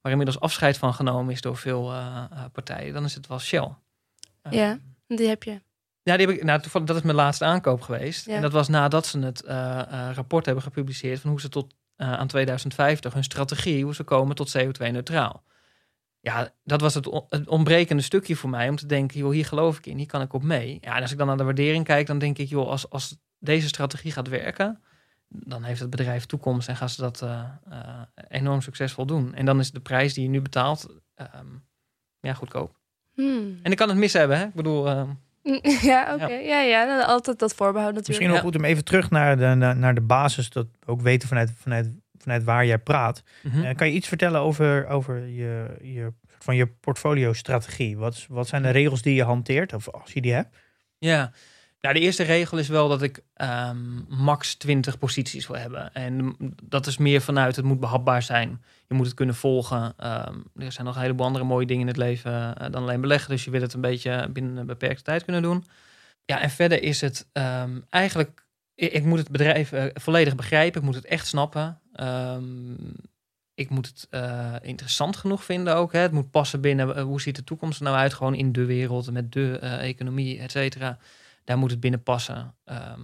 [0.00, 1.92] waar inmiddels afscheid van genomen is door veel
[2.52, 3.74] partijen, dan is het wel Shell.
[4.50, 4.78] Ja.
[5.08, 5.60] Die heb je.
[6.06, 8.26] Ja, die heb ik, nou, toevallig, dat is mijn laatste aankoop geweest.
[8.26, 8.34] Ja.
[8.34, 11.74] En dat was nadat ze het eh, eh, rapport hebben gepubliceerd van hoe ze tot
[11.96, 15.42] eh, aan 2050 hun strategie, hoe ze komen tot CO2-neutraal.
[16.20, 19.46] Ja, dat was het, on- het ontbrekende stukje voor mij om te denken, joh, hier
[19.46, 20.78] geloof ik in, hier kan ik op mee.
[20.80, 23.16] Ja, en als ik dan naar de waardering kijk, dan denk ik, joh, als, als
[23.38, 24.80] deze strategie gaat werken,
[25.28, 27.24] dan heeft het bedrijf toekomst en gaan ze dat
[28.28, 29.34] enorm succesvol doen.
[29.34, 31.46] En dan is de prijs die je nu betaalt, ehm,
[32.20, 32.78] ja, goedkoop.
[33.14, 33.58] Hmm.
[33.62, 34.44] En ik kan het mis hebben, hè?
[34.44, 35.10] Ik bedoel, ehm,
[35.90, 36.32] Ja, oké.
[36.34, 38.08] Ja, ja, nou, altijd dat voorbehoud natuurlijk.
[38.08, 38.42] Misschien nog Ja.
[38.42, 40.50] goed om even terug naar de, naar, naar de basis.
[40.50, 43.22] Dat we ook weten vanuit, vanuit, vanuit waar jij praat.
[43.42, 43.64] mhm.
[43.64, 47.96] Eh, kan je iets vertellen over, over je, je, soort van je portfolio-strategie?
[47.98, 50.56] Wat, is- wat zijn de regels die je hanteert, of als je die hebt?
[50.98, 51.32] Ja,
[51.80, 55.92] nou, de eerste regel is wel dat ik ehm, max 20 posities wil hebben.
[55.92, 58.62] En dat is meer vanuit het moet behapbaar zijn.
[58.86, 59.94] Je moet het kunnen volgen.
[59.96, 63.00] Ehm, er zijn nog een heleboel andere mooie dingen in het leven eh, dan alleen
[63.00, 63.30] beleggen.
[63.30, 65.64] Dus je wil het een beetje binnen een beperkte tijd kunnen doen.
[66.24, 68.44] Ja, en verder is het ehm, eigenlijk.
[68.74, 70.80] Ik, moet het bedrijf eh, volledig begrijpen.
[70.80, 71.80] Ik moet het echt snappen.
[73.54, 75.92] Ik moet het eh, interessant genoeg vinden ook.
[75.92, 75.98] Hè.
[75.98, 78.14] Het moet passen binnen hoe ziet de toekomst er nou uit.
[78.14, 80.98] Gewoon in de wereld, met de economie, et cetera.
[81.46, 82.54] Daar moet het binnen passen.
[82.64, 83.00] Ehm,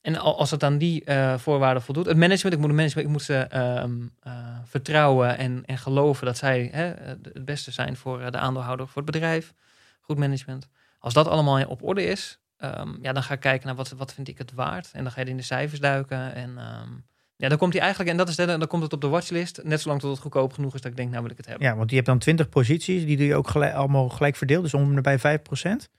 [0.00, 2.06] en al- als het aan die eh, voorwaarden voldoet.
[2.06, 6.26] Het management, ik moet, het management, ik moet ze ehm, eh, vertrouwen en, en geloven
[6.26, 9.54] dat zij hè, het beste zijn voor eh, de aandeelhouder, voor het bedrijf.
[10.00, 10.68] Goed management.
[10.98, 14.14] Als dat allemaal op orde is, ehm, ja, dan ga ik kijken naar wat, wat
[14.14, 14.90] vind ik het waard.
[14.92, 16.34] En dan ga je in de cijfers duiken.
[16.34, 16.58] En
[17.42, 19.60] ja, dan komt hij eigenlijk, en dat is de, dan komt het op de watchlist.
[19.62, 21.66] Net zolang tot het goedkoop genoeg is dat ik denk, nou wil ik het hebben.
[21.66, 24.62] Ja, want je hebt dan 20 posities, die doe je ook gelijk, allemaal gelijk verdeeld,
[24.62, 25.22] dus om en bij 5%.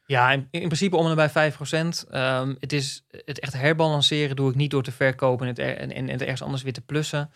[0.06, 2.06] Ja, in, in principe om en bij 5 procent.
[2.60, 5.92] het is het echt herbalanceren doe ik niet door te verkopen en het, er, en,
[5.92, 7.30] en het ergens anders weer te plussen.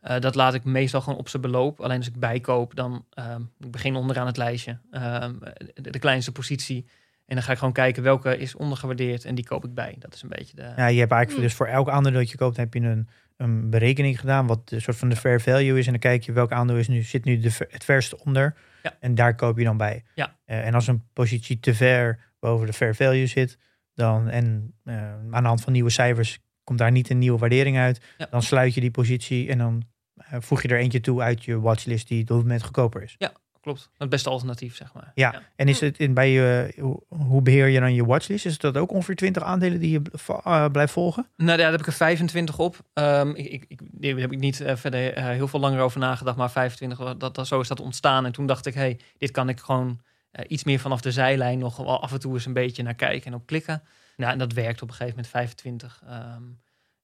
[0.00, 1.80] Eh, dat laat ik meestal gewoon op zijn beloop.
[1.80, 4.78] Alleen als ik bijkoop, dan ehm, ik begin onderaan het lijstje.
[4.90, 5.34] Ehm,
[5.74, 6.86] de, de kleinste positie.
[7.26, 9.96] En dan ga ik gewoon kijken welke is ondergewaardeerd en die koop ik bij.
[9.98, 10.62] Dat is een beetje de.
[10.62, 11.42] Ja, je hebt eigenlijk Hmm.
[11.42, 14.80] dus voor elk aandeel dat je koopt, heb je een, een berekening gedaan, wat de
[14.80, 15.84] soort van de fair value is.
[15.86, 18.54] En dan kijk je welk aandeel is nu, zit nu de, het verste onder.
[18.82, 18.96] Ja.
[19.00, 20.04] En daar koop je dan bij.
[20.14, 20.36] Ja.
[20.44, 23.58] Eh, en als een positie te ver boven de fair value zit,
[23.94, 27.78] dan, en eh, aan de hand van nieuwe cijfers komt daar niet een nieuwe waardering
[27.78, 28.26] uit, Ja.
[28.30, 29.82] dan sluit je die positie en dan
[30.16, 33.14] eh, voeg je er eentje toe uit je watchlist die op het moment goedkoper is.
[33.62, 33.90] Klopt.
[33.98, 35.12] Het beste alternatief, zeg maar.
[35.14, 35.42] Ja.
[35.56, 38.46] En is het in, bij je, hoe- hoe beheer je dan je watchlist?
[38.46, 40.02] Is dat ook ongeveer 20 aandelen die je
[40.44, 41.26] eh, blijft volgen?
[41.36, 42.76] Nou, ja, daar heb ik er 25 op.
[42.92, 46.00] Ehm, ik, ik, ik, daar heb ik niet eh, verder eh, heel veel langer over
[46.00, 48.24] nagedacht, maar 25, dat, dat, zo is dat ontstaan.
[48.26, 50.00] En toen dacht ik, hey, dit kan ik gewoon
[50.46, 53.26] iets meer vanaf de zijlijn nog wel af en toe eens een beetje naar kijken
[53.26, 53.82] en op klikken.
[54.16, 56.02] Nou, en dat werkt op een gegeven moment 25.
[56.06, 56.42] Ehm,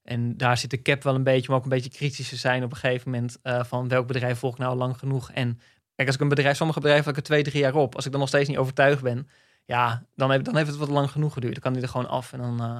[0.03, 2.63] en daar zit de cap wel een beetje, maar ook een beetje kritisch te zijn
[2.63, 5.31] op een gegeven moment van welk bedrijf volg ik nou lang genoeg.
[5.31, 5.59] En
[5.99, 7.95] kijk, als ik een bedrijf, sommige bedrijven heb ik er twee, drie jaar op.
[7.95, 9.29] Als ik dan nog steeds niet overtuigd ben,
[9.65, 11.53] ja, dan, heb, dan heeft het wat lang genoeg geduurd.
[11.53, 12.77] Dan kan die er gewoon af en dan, eh,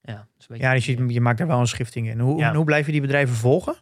[0.00, 0.58] ja, is een.
[0.58, 2.18] Ja, dus je, je maakt daar wel een schifting in.
[2.20, 2.54] Hoe, Ja.
[2.54, 3.74] hoe blijf je die bedrijven volgen?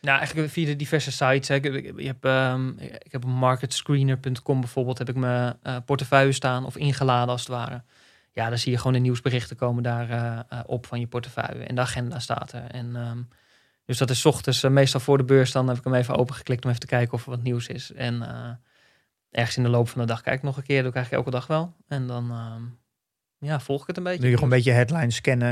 [0.00, 1.48] Nou, eigenlijk via de diverse sites.
[1.48, 1.54] Hè.
[1.54, 6.76] Ik, hebt, ehm, ik heb op marketscreener.com bijvoorbeeld heb ik mijn eh, portefeuille staan of
[6.76, 7.82] ingeladen als het ware.
[8.32, 10.10] Ja, dan zie je gewoon de nieuwsberichten komen daar
[10.48, 11.64] eh, op van je portefeuille.
[11.64, 12.64] En de agenda staat er.
[12.70, 13.18] En, ehm,
[13.84, 15.52] dus dat is 's ochtends eh, meestal voor de beurs.
[15.52, 17.92] Dan heb ik hem even opengeklikt om even te kijken of er wat nieuws is.
[17.92, 18.50] En eh,
[19.30, 20.82] ergens in de loop van de dag kijk ik nog een keer.
[20.82, 21.74] Dat doe ik eigenlijk elke dag wel.
[21.88, 22.62] En dan ehm,
[23.48, 24.20] ja, volg ik het een beetje.
[24.20, 25.48] Doe je gewoon een beetje headlines scannen.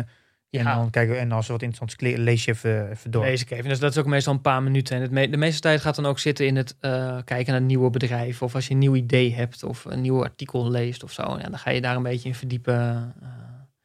[0.51, 0.75] En Ja.
[0.75, 3.25] dan kijken en als er wat interessants lees je even, even door.
[3.25, 3.69] Lees ik even.
[3.69, 4.97] Dus dat is ook meestal een paar minuten.
[4.97, 7.63] En het me- de meeste tijd gaat dan ook zitten in het eh, kijken naar
[7.63, 8.47] nieuwe bedrijven.
[8.47, 11.23] Of als je een nieuw idee hebt of een nieuw artikel leest of zo.
[11.23, 13.15] Ja, dan ga je daar een beetje in verdiepen.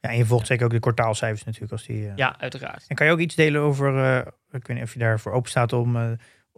[0.00, 1.72] Ja, en je volgt zeker ook de kwartaalcijfers natuurlijk.
[1.72, 2.16] Als die, eh.
[2.16, 2.84] ja, uiteraard.
[2.88, 5.50] En kan je ook iets delen over, eh, ik weet niet of je daarvoor open
[5.50, 6.10] staat om eh,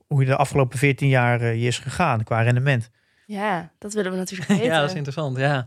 [0.06, 2.90] hoe je de afgelopen 14 jaar je is gegaan qua rendement.
[3.26, 4.64] Ja, dat willen we natuurlijk weten.
[4.72, 5.36] ja, dat is interessant.
[5.36, 5.66] Ja,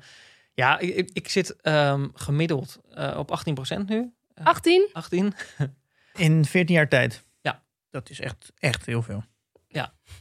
[0.54, 3.44] ja ik, ik, ik zit ehm, gemiddeld eh, op
[3.76, 4.14] 18% nu.
[4.44, 4.90] 18?
[4.94, 5.34] 18.
[6.14, 7.24] In 14 jaar tijd.
[7.42, 7.64] Ja.
[7.90, 9.24] Dat is echt, echt heel veel.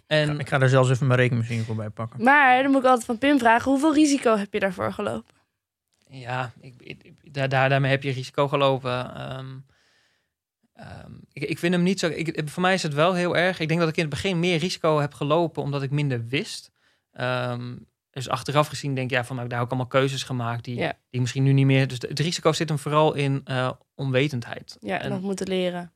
[0.06, 2.24] En Ik ga daar zelfs even mijn rekenmachine voor bij pakken.
[2.24, 5.34] Maar dan moet ik altijd van Pim vragen, hoeveel risico heb je daarvoor gelopen?
[6.20, 9.14] Ja, ik, ik- ik- daar, daar, daarmee heb je risico gelopen.
[9.14, 9.46] Ehm,
[10.74, 12.06] ehm, ik, ik vind hem niet zo.
[12.08, 13.60] Ik, voor mij is het wel heel erg.
[13.60, 16.70] Ik denk dat ik in het begin meer risico heb gelopen omdat ik minder wist.
[17.12, 17.76] Ehm,
[18.10, 20.76] dus achteraf gezien denk ik, ja, van nou, daar heb ik allemaal keuzes gemaakt die,
[20.76, 20.92] Ja.
[21.10, 21.88] die misschien nu niet meer.
[21.88, 24.76] Dus het risico zit hem vooral in eh, onwetendheid.
[24.80, 25.92] Ja, En- nog moeten leren.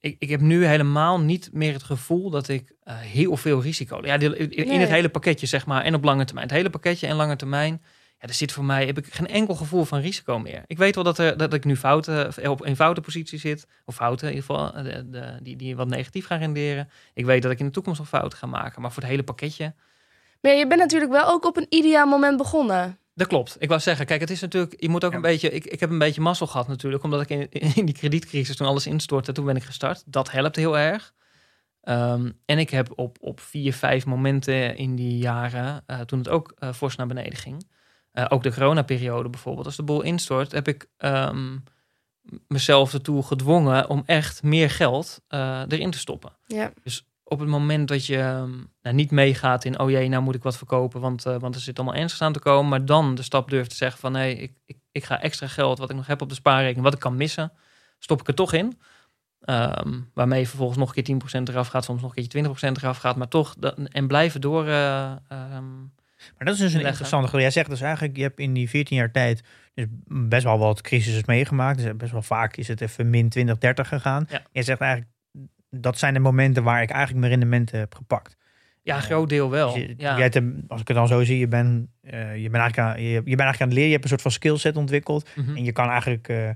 [0.00, 4.00] Ik, ik heb nu helemaal niet meer het gevoel dat ik eh, heel veel risico.
[4.06, 4.78] Ja, in, in Nee.
[4.78, 6.46] het hele pakketje, zeg maar, en op lange termijn.
[6.46, 7.82] Het hele pakketje en lange termijn.
[8.20, 10.62] Ja, er zit voor mij heb ik geen enkel gevoel van risico meer.
[10.66, 13.94] Ik weet wel dat, er, dat ik nu fouten op een foute positie zit, of
[13.94, 16.90] fouten in ieder geval, eh, de, de, die, die wat negatief gaan renderen.
[17.14, 19.22] Ik weet dat ik in de toekomst nog fouten ga maken, maar voor het hele
[19.22, 19.74] pakketje.
[20.40, 22.98] Maar ja, je bent natuurlijk wel ook op een ideaal moment begonnen.
[23.14, 23.56] Dat klopt.
[23.58, 25.16] Ik wou zeggen, kijk, het is natuurlijk, je moet ook Ja.
[25.16, 27.94] een beetje, ik, ik heb een beetje mazzel gehad natuurlijk, omdat ik in, in die
[27.94, 30.02] kredietcrisis toen alles instortte, toen ben ik gestart.
[30.06, 31.14] Dat helpt heel erg.
[31.80, 36.28] Ehm, en ik heb op, op vier, vijf momenten in die jaren, eh, toen het
[36.28, 37.68] ook eh, fors naar beneden ging,
[38.12, 41.56] eh, ook de coronaperiode bijvoorbeeld, als de boel instort, heb ik ehm,
[42.48, 46.72] mezelf ertoe gedwongen om echt meer geld eh, erin te stoppen Ja.
[47.24, 48.50] op het moment dat je ehm,
[48.82, 51.60] nou, niet meegaat in, oh jee, nou moet ik wat verkopen, want, eh, want er
[51.60, 54.36] zit allemaal ernstig aan te komen, maar dan de stap durft te zeggen van, nee,
[54.36, 57.00] ik, ik, ik ga extra geld wat ik nog heb op de spaarrekening, wat ik
[57.00, 57.52] kan missen,
[57.98, 58.78] stop ik er toch in.
[59.40, 62.38] Ehm, waarmee je vervolgens nog een keer 10% eraf gaat, soms nog een keertje
[62.72, 64.64] 20% eraf gaat, maar toch, dat- en blijven door.
[66.36, 67.40] Maar dat is dus een interessante.
[67.40, 69.42] Jij zegt dus eigenlijk, je hebt in die 14 jaar tijd
[69.74, 71.82] dus best wel wat crises meegemaakt.
[71.82, 74.26] Dus best wel vaak is het even min 20, 30 gegaan.
[74.28, 74.42] Ja.
[74.52, 75.10] Je zegt eigenlijk,
[75.70, 78.36] dat zijn de momenten waar ik eigenlijk mijn rendementen heb gepakt.
[78.82, 79.06] ja, een Ja.
[79.06, 79.72] groot deel wel.
[79.74, 80.18] Dus je, ja.
[80.18, 80.30] jij
[80.68, 83.20] als ik het dan zo zie, je bent, eh, je, bent eigenlijk aan, je, je
[83.22, 83.86] bent eigenlijk aan het leren.
[83.86, 85.28] Je hebt een soort van skillset ontwikkeld.
[85.36, 85.56] Mhm.
[85.56, 86.54] En je kan eigenlijk eh, eh,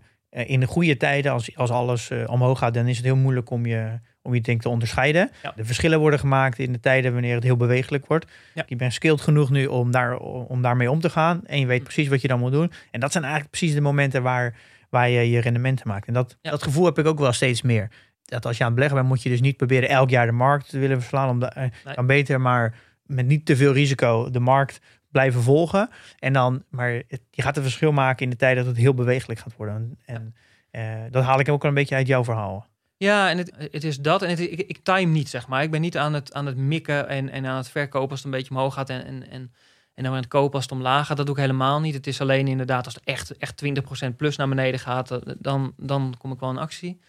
[0.51, 3.51] in de goede tijden, als, als alles eh, omhoog gaat, dan is het heel moeilijk
[3.51, 5.31] om je, om je denk te onderscheiden.
[5.43, 5.53] Ja.
[5.57, 8.27] De verschillen worden gemaakt in de tijden wanneer het heel bewegelijk wordt.
[8.55, 8.63] Ja.
[8.67, 11.41] Je bent skilled genoeg nu om, daar, om daarmee om te gaan.
[11.47, 11.85] En je weet Hm.
[11.85, 12.73] precies wat je dan moet doen.
[12.91, 14.57] En dat zijn eigenlijk precies de momenten waar,
[14.89, 16.07] waar je je rendementen maakt.
[16.07, 16.51] En dat, Ja.
[16.51, 17.89] dat gevoel heb ik ook wel steeds meer.
[18.25, 20.33] Dat als je aan het beleggen bent, moet je dus niet proberen elk jaar de
[20.33, 21.29] markt te willen verslaan.
[21.29, 21.65] Om de, eh,
[21.97, 22.07] Nee.
[22.07, 22.75] beter maar
[23.07, 25.91] met niet te veel risico de markt blijven volgen.
[26.19, 28.95] En dan, maar het- je gaat een verschil maken in de tijd dat het heel
[28.95, 29.99] bewegelijk gaat worden.
[30.05, 30.35] En
[30.71, 32.67] eh, dat haal ik ook wel een beetje uit jouw verhaal.
[32.97, 34.23] Ja, en het, het is dat.
[34.23, 35.63] En het, ik, ik time niet, zeg maar.
[35.63, 38.33] Ik ben niet aan het, aan het mikken en, en aan het verkopen als het
[38.33, 38.91] een beetje omhoog gaat.
[38.91, 39.53] En, en, en,
[39.95, 41.17] en dan aan het kopen als het omlaag gaat.
[41.17, 41.95] Dat doe ik helemaal niet.
[41.95, 46.15] Het is alleen inderdaad als het echt, echt 20% plus naar beneden gaat, dan, dan
[46.19, 47.01] kom ik wel in actie.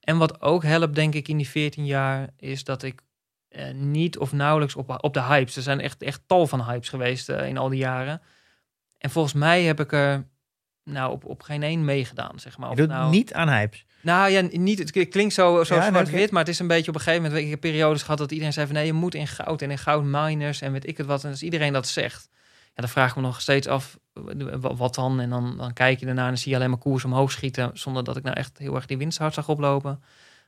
[0.00, 3.00] En wat ook helpt, denk ik, in die 14 jaar, is dat ik
[3.48, 5.56] eh, niet of nauwelijks op, op de hypes.
[5.56, 8.22] Er zijn echt, echt tal van hypes geweest eh, in al die jaren.
[8.98, 10.26] En volgens mij heb ik er
[10.84, 12.66] nou op, op geen één meegedaan, zeg maar.
[12.66, 13.86] Je Of doet nou, niet aan hypes.
[14.04, 16.94] Nou ja, niet, het klinkt zo, zo Ja, zwart-wit, maar het is een beetje op
[16.96, 17.42] een gegeven moment.
[17.44, 19.78] Ik heb periodes gehad dat iedereen zei van nee, je moet in goud en in
[19.78, 21.24] goudminers en weet ik het wat.
[21.24, 22.28] En als iedereen dat zegt,
[22.64, 25.20] ja, dan vraag ik me nog steeds af wa- wat dan.
[25.20, 27.70] En dan, dan kijk je ernaar en dan zie je alleen maar koers omhoog schieten,
[27.74, 30.02] zonder dat ik nou echt heel erg die winst hard zag oplopen.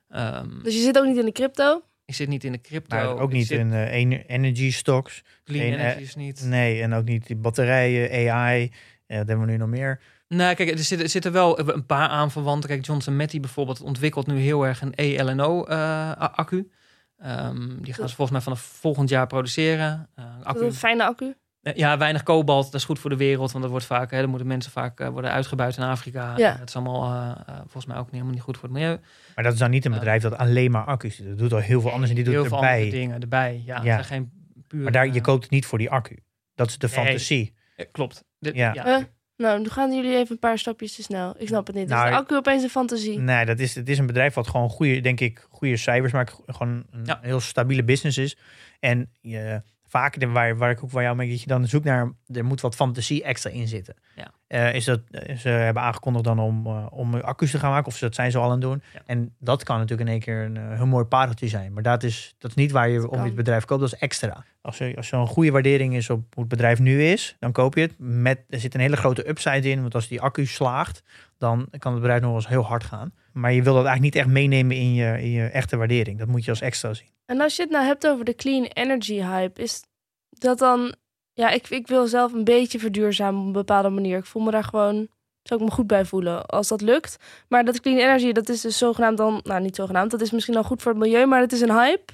[0.08, 1.82] Ehm, Dus je zit ook niet in de crypto.
[2.04, 2.96] ik zit niet in de crypto.
[2.96, 5.22] Maar ook niet zit- in eh, ener- energy stocks.
[5.44, 6.42] clean geen, energy eh, is niet.
[6.44, 8.62] Nee, en ook niet die batterijen, AI.
[9.06, 10.00] eh, dat hebben we nu nog meer.
[10.28, 12.68] Nou, kijk, er zitten, er zitten wel een paar aanverwanten.
[12.68, 16.70] Kijk, Johnson Matthey bijvoorbeeld ontwikkelt nu heel erg een ELNO-accu.
[17.18, 20.08] Ehm, die gaan ze volgens mij vanaf volgend jaar produceren.
[20.14, 21.34] Eh, Dat is accu, een fijne accu.
[21.62, 23.50] Eh, ja, weinig kobalt, dat is goed voor de wereld.
[23.50, 26.36] Want dat wordt vaak, hè, dan moeten mensen vaak eh, worden uitgebuit in Afrika.
[26.36, 26.52] Ja.
[26.52, 28.72] Eh, dat is allemaal eh, eh, volgens mij ook niet, helemaal niet goed voor het
[28.78, 28.98] milieu.
[29.34, 31.26] Maar dat is dan niet een bedrijf dat alleen maar accu's doet.
[31.28, 32.72] Dat doet al heel veel anders en die doet heel veel erbij.
[32.74, 33.62] andere dingen erbij.
[33.64, 34.02] Ja, Ja.
[34.02, 34.30] geen
[34.68, 34.82] puur.
[34.82, 36.18] Maar daar, je eh, koopt het niet voor die accu.
[36.54, 37.04] Dat is de Nee.
[37.04, 37.54] fantasie.
[37.76, 38.24] eh, klopt.
[38.38, 38.72] De- Ja.
[38.74, 39.08] ja.
[39.36, 41.34] Nou, nu gaan jullie even een paar stapjes te snel.
[41.38, 41.88] Ik snap het niet.
[41.88, 43.18] Nou, is de accu opeens een fantasie?
[43.18, 46.38] Nee, dat is, het is een bedrijf wat gewoon goede, denk ik, goede cijfers maakt.
[46.46, 47.18] Gewoon een Ja.
[47.22, 48.36] heel stabiele business is.
[48.80, 51.84] En je, vaak, de- waar, waar ik ook van jou merk, dat je dan zoekt
[51.84, 53.94] naar, er moet wat fantasie extra in zitten.
[54.16, 54.30] Ja.
[54.46, 57.86] Eh, is dat, eh, ze hebben aangekondigd dan om, eh, om accu's te gaan maken,
[57.86, 58.82] of dat zijn ze al aan het doen.
[58.92, 59.00] Ja.
[59.06, 61.72] En dat kan natuurlijk in één keer een heel mooi pareltje zijn.
[61.72, 64.44] Maar dat is, dat is niet waar je om dit bedrijf koopt, dat is extra.
[64.60, 67.52] Als er, als er een goede waardering is op hoe het bedrijf nu is, dan
[67.52, 67.94] koop je het.
[67.98, 71.02] Met, er zit een hele grote upside in, want als die accu slaagt,
[71.38, 73.12] dan kan het bedrijf nog wel eens heel hard gaan.
[73.36, 76.18] Maar je wil dat eigenlijk niet echt meenemen in je, in je echte waardering.
[76.18, 77.08] Dat moet je als extra zien.
[77.26, 79.82] En als je het nou hebt over de clean energy hype, is
[80.30, 80.94] dat dan...
[81.32, 84.18] Ja, ik, ik wil zelf een beetje verduurzamen op een bepaalde manier.
[84.18, 85.08] Ik voel me daar gewoon...
[85.42, 87.16] Zou ik me goed bij voelen als dat lukt.
[87.48, 89.40] Maar dat clean energy, dat is dus zogenaamd dan...
[89.42, 91.78] Nou, niet zogenaamd, dat is misschien dan goed voor het milieu, maar het is een
[91.78, 92.12] hype.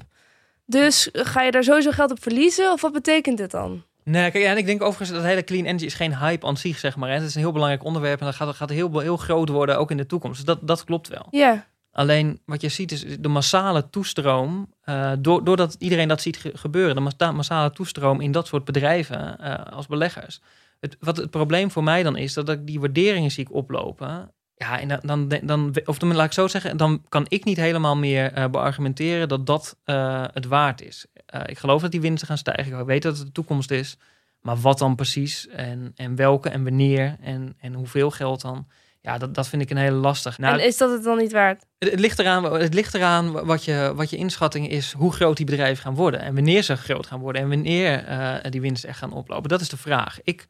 [0.64, 2.72] Dus ga je daar sowieso geld op verliezen?
[2.72, 3.84] Of wat betekent dit dan?
[4.04, 6.78] Nee, kijk, en ik denk overigens dat hele clean energy is geen hype aan zich,
[6.78, 7.08] zeg maar.
[7.08, 7.14] Hè.
[7.14, 9.90] Het is een heel belangrijk onderwerp en dat gaat, gaat heel, heel groot worden, ook
[9.90, 10.36] in de toekomst.
[10.36, 11.26] Dus dat, dat klopt wel.
[11.30, 14.74] Ja, Alleen wat je ziet is de massale toestroom,
[15.18, 19.38] door, doordat iedereen dat ziet ge- gebeuren, de massa- massale toestroom in dat soort bedrijven
[19.38, 20.40] eh, als beleggers.
[20.80, 24.32] Het, wat het probleem voor mij dan is, dat ik die waarderingen zie ik oplopen.
[24.62, 27.56] Ja, en dan, dan, dan of dan laat ik zo zeggen, dan kan ik niet
[27.56, 31.06] helemaal meer eh, beargumenteren dat dat eh, het waard is.
[31.26, 33.96] Eh, ik geloof dat die winsten gaan stijgen, ik weet dat het de toekomst is.
[34.40, 38.66] Maar wat dan precies en, en welke en wanneer en, en hoeveel geld dan?
[39.00, 40.38] Ja, dat, dat vind ik een hele lastig.
[40.38, 41.64] Nou, en is dat het dan niet waard?
[41.78, 45.36] het, het ligt eraan, het ligt eraan wat, je, wat je inschatting is, hoe groot
[45.36, 46.20] die bedrijven gaan worden.
[46.20, 49.48] En wanneer ze groot gaan worden en wanneer die winsten echt gaan oplopen.
[49.48, 50.18] Dat is de vraag.
[50.22, 50.46] Ik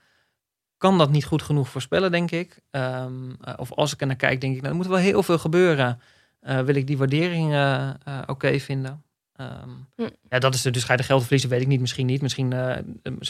[0.83, 2.61] kan dat niet goed genoeg voorspellen, denk ik.
[2.71, 5.23] Ehm, eh, of als ik er naar kijk, denk ik, nou, er moet wel heel
[5.23, 6.01] veel gebeuren.
[6.41, 9.03] Eh, wil ik die waardering eh, eh, oké vinden?
[9.33, 10.09] Ehm, Hm.
[10.29, 10.73] Ja, dat is er.
[10.73, 11.81] Dus ga je de geld verliezen, weet ik niet.
[11.81, 12.23] Misschien niet.
[12.23, 12.55] Misschien,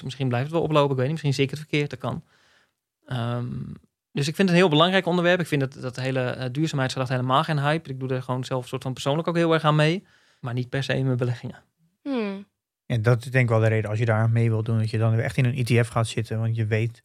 [0.02, 0.90] misschien blijft het wel oplopen.
[0.90, 1.10] Ik weet niet.
[1.10, 1.90] Misschien zie ik het verkeerd.
[1.90, 2.24] Dat kan.
[3.06, 3.46] Ehm,
[4.12, 5.40] dus ik vind het een heel belangrijk onderwerp.
[5.40, 7.90] Ik vind dat, dat hele uh, duurzaamheidsgedachte helemaal geen hype.
[7.90, 10.04] Ik doe er gewoon zelf soort van persoonlijk ook heel erg aan mee.
[10.40, 11.62] Maar niet per se in mijn beleggingen.
[12.02, 12.46] Hmm.
[12.86, 14.90] En dat is denk ik wel de reden als je daar mee wilt doen, dat
[14.90, 16.38] je dan weer echt in een ETF gaat zitten.
[16.38, 17.02] Want je weet,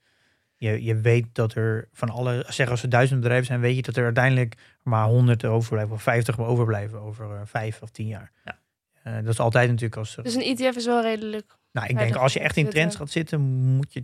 [0.58, 3.82] je, je weet dat er van alle, zeg als er duizend bedrijven zijn, weet je
[3.82, 8.32] dat er uiteindelijk maar honderd overblijven of vijftig overblijven over eh, vijf of tien jaar.
[8.46, 8.60] Ja.
[9.04, 10.18] Eh, dat is altijd natuurlijk als.
[10.18, 11.58] er- Dus een ETF is wel redelijk.
[11.72, 14.04] nou, ik denk als je echt in trends gaat zitten, moet je.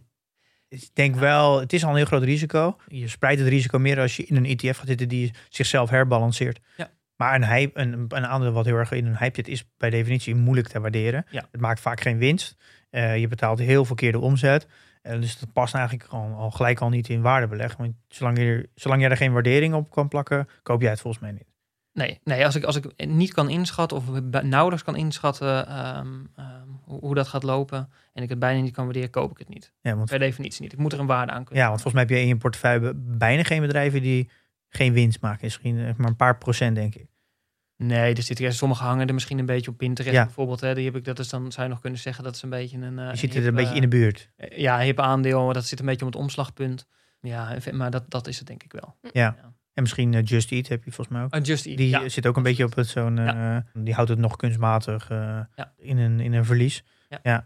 [0.67, 2.77] Ik denk wel, het is al een heel groot risico.
[2.87, 6.59] Je spreidt het risico meer als je in een ETF gaat zitten die zichzelf herbalanceert.
[6.77, 6.91] Ja.
[7.15, 9.89] Maar een, hype, een, een aandeel wat heel erg in een hype zit, is bij
[9.89, 11.25] definitie moeilijk te waarderen.
[11.29, 11.47] Ja.
[11.51, 12.55] Het maakt vaak geen winst.
[12.89, 14.67] Eh, je betaalt heel verkeerde omzet.
[15.03, 17.77] Eh, dus dat past eigenlijk gewoon al gelijk al niet in waardebeleg.
[17.77, 21.01] Want zolang je, er, zolang je er geen waardering op kan plakken, koop jij het
[21.01, 21.51] volgens mij niet.
[21.93, 24.03] Nee, nee als, ik, als ik niet kan inschatten of
[24.43, 28.73] nauwelijks kan inschatten ehm, ehm, hoe, hoe dat gaat lopen en ik het bijna niet
[28.73, 29.73] kan waarderen, koop ik het niet.
[29.81, 30.73] Ja, want, Per definitie niet.
[30.73, 31.63] Ik moet er een waarde aan kunnen.
[31.63, 34.29] ja, want volgens mij heb je in je portefeuille bijna geen bedrijven die
[34.69, 35.39] geen winst maken.
[35.41, 37.07] Misschien eh, maar een paar procent, denk ik.
[37.87, 40.23] Nee, er zitten sommige hangen er misschien een beetje op Pinterest Ja.
[40.25, 40.61] bijvoorbeeld.
[40.61, 42.49] Hè, die heb ik, dat is dan zou je nog kunnen zeggen dat is een
[42.49, 42.99] beetje een.
[42.99, 44.29] eh, Je zit er een beetje eh, in de buurt.
[44.35, 46.87] eh, Ja, hip aandeel, maar dat zit een beetje om het omslagpunt.
[47.21, 48.95] Ja, maar dat, dat is het denk ik wel.
[49.11, 49.35] Ja.
[49.73, 51.35] En misschien Just Eat heb je volgens mij ook.
[51.35, 52.09] Uh, Just Eat, Die ja.
[52.09, 53.15] zit ook een beetje op het zo'n.
[53.73, 55.17] Die houdt het nog kunstmatig eh,
[55.55, 55.73] Ja.
[55.77, 56.83] in, een, in een verlies.
[57.09, 57.19] Ja.
[57.23, 57.45] ja.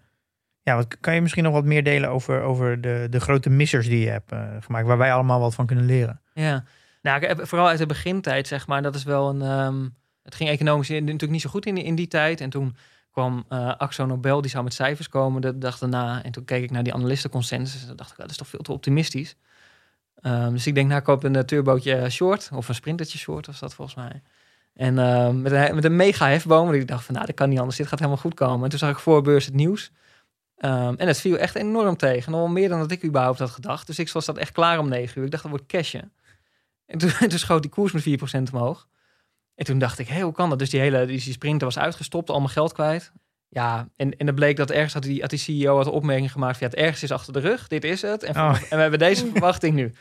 [0.62, 3.88] Ja, wat, kan je misschien nog wat meer delen over, over de, de grote missers
[3.88, 6.21] die je hebt eh, gemaakt, waar wij allemaal wat van kunnen leren?
[6.34, 6.63] Ja,
[7.02, 9.41] nou, ik heb- vooral uit de begintijd, zeg maar, dat is wel een.
[9.41, 9.88] ehm,
[10.28, 12.42] het ging economisch natuurlijk niet zo goed in, in die tijd.
[12.42, 12.76] En toen
[13.12, 16.24] kwam eh Axo Nobel, die zou met cijfers komen de dag daarna.
[16.24, 17.88] En toen keek ik naar die analistenconsensus.
[17.88, 19.36] En dacht ik, dat is toch veel te optimistisch.
[20.22, 22.50] Ehm, dus ik denk, nou, ik koop een eh, turbootje short.
[22.54, 24.22] Of een sprintertje short was dat volgens mij.
[24.74, 26.74] En ehm, met, een, met een mega hefboom.
[26.74, 27.78] Ik dacht van, nou, dat kan niet anders.
[27.78, 28.63] Dit gaat helemaal goed komen.
[28.63, 29.92] En toen zag ik voor beurs het nieuws.
[30.58, 32.32] Ehm, en het viel echt enorm tegen.
[32.32, 33.88] Nog meer dan dat ik überhaupt had gedacht.
[33.88, 35.26] Dus ik was dat echt klaar om negen uur.
[35.26, 36.12] Ik dacht, dat wordt cashen.
[36.86, 38.88] En toen, toen schoot die koers met 4% omhoog.
[39.58, 40.60] En toen dacht ik, hé, hoe kan dat?
[40.60, 43.12] Dus die hele die, sprinter was uitgestopt, allemaal geld kwijt.
[43.50, 46.58] Ja, en, en dan bleek dat ergens had die, had die CEO had opmerking gemaakt
[46.58, 48.24] van, ja, het ergste is achter de rug, dit is het.
[48.24, 48.56] En, Oh.
[48.70, 49.93] en we hebben deze verwachting nu.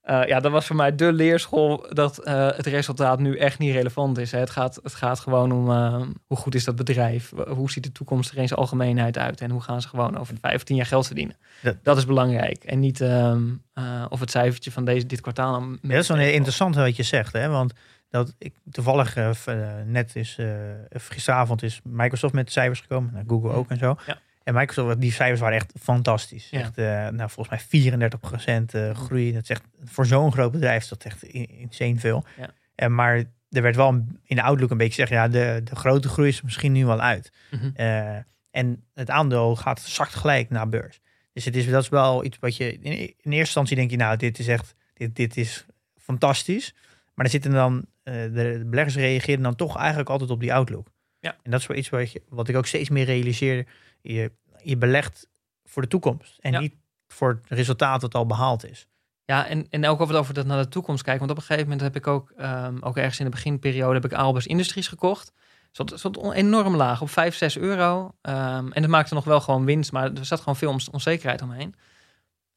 [0.00, 3.72] Eh, ja, dat was voor mij de leerschool dat eh, het resultaat nu echt niet
[3.74, 4.32] relevant is.
[4.32, 4.38] Hè.
[4.38, 7.32] Het, gaat, het gaat gewoon om eh, hoe goed is dat bedrijf?
[7.48, 9.40] Hoe ziet de toekomst er in zijn algemeenheid uit?
[9.40, 11.36] En hoe gaan ze gewoon over vijf of tien jaar geld verdienen?
[11.62, 12.64] Dat- Dat, is belangrijk.
[12.64, 13.42] En niet ehm,
[13.72, 15.60] eh, of het cijfertje van deze, dit kwartaal.
[15.60, 17.48] nou Ja, dat is wel interessant wat je zegt, hè?
[17.48, 17.72] Want
[18.10, 20.48] dat ik toevallig eh, eh, net is, eh,
[20.90, 23.96] gisteravond is Microsoft met cijfers gekomen, nou, Google ook en zo.
[24.06, 24.18] Ja.
[24.42, 26.50] En Microsoft, die cijfers waren echt fantastisch.
[26.50, 26.60] Ja.
[26.60, 26.76] Echt,
[27.12, 29.32] nou, volgens mij 34% eh, groei.
[29.32, 32.24] Dat is echt, voor zo'n groot bedrijf is dat echt in- insane veel.
[32.36, 32.50] Ja.
[32.74, 33.16] En maar
[33.50, 36.42] er werd wel in de outlook een beetje gezegd, ja, de, de grote groei is
[36.42, 37.32] misschien nu wel uit.
[37.50, 38.20] Mhm.
[38.50, 41.00] En het aandeel gaat zakt gelijk naar beurs.
[41.32, 42.72] Dus het is, dat is wel iets wat je...
[42.72, 44.74] In, in eerste instantie denk je, nou, dit is echt...
[44.94, 45.66] Dit, dit is
[45.96, 46.74] fantastisch.
[47.14, 47.86] Maar er zitten dan...
[48.08, 50.88] eh, de, beleggers reageren dan toch eigenlijk altijd op die outlook.
[51.20, 51.36] Ja.
[51.42, 53.66] En dat is wel iets wat, je, wat ik ook steeds meer realiseer.
[54.00, 55.28] Je, je belegt
[55.64, 56.38] voor de toekomst.
[56.38, 56.60] En Ja.
[56.60, 56.74] niet
[57.08, 58.86] voor het resultaat dat al behaald is.
[59.24, 61.26] Ja, en, en ook over, over dat naar de toekomst kijken.
[61.26, 64.04] Want op een gegeven moment heb ik ook, ehm, ook ergens in de beginperiode, heb
[64.04, 65.32] ik Aalbers Industries gekocht.
[65.70, 68.14] Zat, zat enorm laag, op 5, 6 euro.
[68.20, 71.74] Ehm, en dat maakte nog wel gewoon winst, maar er zat gewoon veel onzekerheid omheen.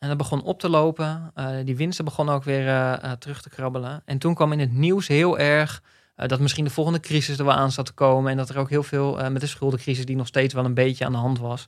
[0.02, 1.32] En dat begon op te lopen.
[1.36, 4.02] Eh, die winsten begonnen ook weer eh, eh, terug te krabbelen.
[4.06, 5.84] En toen kwam in het nieuws heel erg
[6.16, 8.32] dat misschien de volgende crisis er wel aan zat te komen.
[8.32, 11.06] En dat er ook heel veel met de schuldencrisis, die nog steeds wel een beetje
[11.06, 11.68] aan de hand was.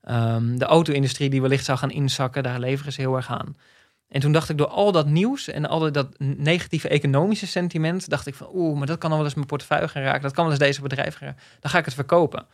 [0.00, 3.56] Ehm, de auto-industrie die wellicht zou gaan inzakken, daar leveren ze heel erg aan.
[4.08, 8.26] En toen dacht ik door al dat nieuws en al dat negatieve economische sentiment, dacht
[8.26, 10.22] ik van oeh, maar dat kan dan wel eens mijn portefeuille gaan raken.
[10.22, 11.42] Dat kan wel eens deze bedrijf gaan raken.
[11.60, 12.46] Dan ga ik het verkopen.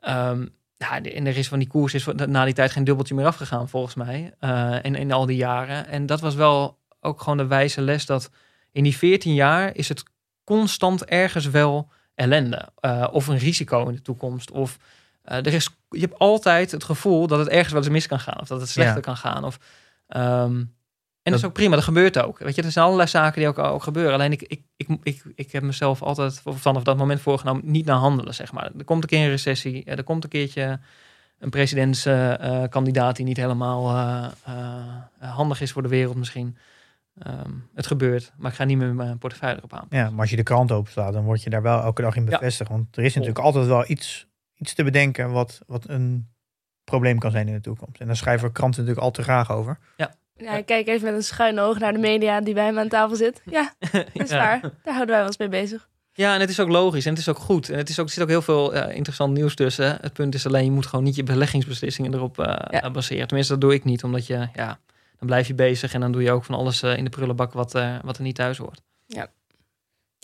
[0.00, 0.46] Ehm,
[0.88, 3.26] ja, de- en er is van die koers is na die tijd geen dubbeltje meer
[3.26, 4.34] afgegaan volgens mij.
[4.38, 5.86] eh in, in al die jaren.
[5.86, 8.30] En dat was wel ook gewoon de wijze les dat
[8.72, 10.02] in die 14 jaar is het
[10.44, 12.68] constant ergens wel ellende.
[12.80, 14.50] eh, of een risico in de toekomst.
[14.50, 14.76] Of
[15.22, 18.20] eh, er is, je hebt altijd het gevoel dat het ergens wel eens mis kan
[18.20, 18.40] gaan.
[18.40, 19.00] Of dat het slechter Ja.
[19.00, 19.44] kan gaan.
[19.44, 19.58] Of,
[20.06, 20.64] ehm,
[21.22, 22.38] en dat is ook prima, dat gebeurt ook.
[22.38, 24.12] Weet je, er zijn allerlei zaken die ook, ook gebeuren.
[24.12, 27.96] Alleen ik, ik, ik, ik, ik heb mezelf altijd vanaf dat moment voorgenomen niet naar
[27.96, 28.70] handelen, zeg maar.
[28.78, 30.80] Er komt een keer een recessie, eh, er komt een keertje
[31.38, 36.56] een presidentskandidaat die niet helemaal eh, eh, handig is voor de wereld misschien.
[37.18, 39.86] Ehm, het gebeurt, maar ik ga niet meer mijn portefeuille erop aan.
[39.90, 42.24] Ja, maar als je de krant openslaat, dan word je daar wel elke dag in
[42.24, 42.30] Ja.
[42.30, 42.70] bevestigd.
[42.70, 46.28] Want er is natuurlijk altijd wel iets, iets te bedenken wat, wat een
[46.84, 48.00] probleem kan zijn in de toekomst.
[48.00, 49.78] En daar schrijven kranten natuurlijk al te graag over.
[49.96, 50.14] Ja,
[50.58, 53.16] ik kijk even met een schuine oog naar de media die bij hem aan tafel
[53.16, 53.42] zit.
[53.44, 54.36] Ja, dat is Ja.
[54.36, 54.60] waar.
[54.82, 55.88] Daar houden wij ons mee bezig.
[56.12, 57.68] Ja, en het is ook logisch en het is ook goed.
[57.68, 59.98] En het is ook, er zit ook heel veel eh, interessant nieuws tussen.
[60.00, 62.90] Het punt is alleen, je moet gewoon niet je beleggingsbeslissingen erop eh, Ja.
[62.90, 63.26] baseren.
[63.26, 64.78] Tenminste, dat doe ik niet, omdat je, ja,
[65.18, 67.52] dan blijf je bezig en dan doe je ook van alles eh, in de prullenbak
[67.52, 68.80] wat, eh, wat er niet thuis hoort.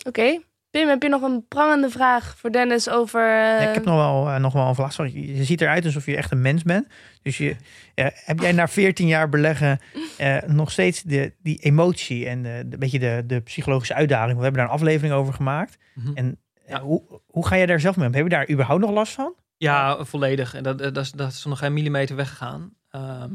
[0.05, 0.39] Oké.
[0.77, 3.29] Pim, heb je nog een prangende vraag voor Dennis over...
[3.59, 4.93] eh, ik heb nog wel, eh, nog wel een vraag.
[4.93, 6.87] Sorry, je ziet eruit alsof je echt een mens bent.
[7.21, 7.55] Dus je,
[7.95, 9.79] eh, heb jij na 14 jaar beleggen
[10.17, 14.37] eh, nog steeds de, die emotie en de, de, beetje de, de psychologische uitdaging?
[14.37, 15.77] We hebben daar een aflevering over gemaakt.
[16.15, 16.81] En eh, Ja.
[16.81, 18.13] hoe, hoe ga je daar zelf mee om?
[18.13, 19.33] Heb je daar überhaupt nog last van?
[19.57, 20.53] Ja, volledig.
[20.53, 22.73] En dat, dat, is, dat is nog geen millimeter weggegaan.
[22.89, 23.31] Ehm,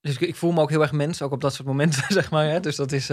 [0.00, 2.30] dus ik, ik voel me ook heel erg mens, ook op dat soort momenten, zeg
[2.30, 2.46] maar.
[2.48, 2.60] Hè?
[2.60, 3.10] Dus dat is...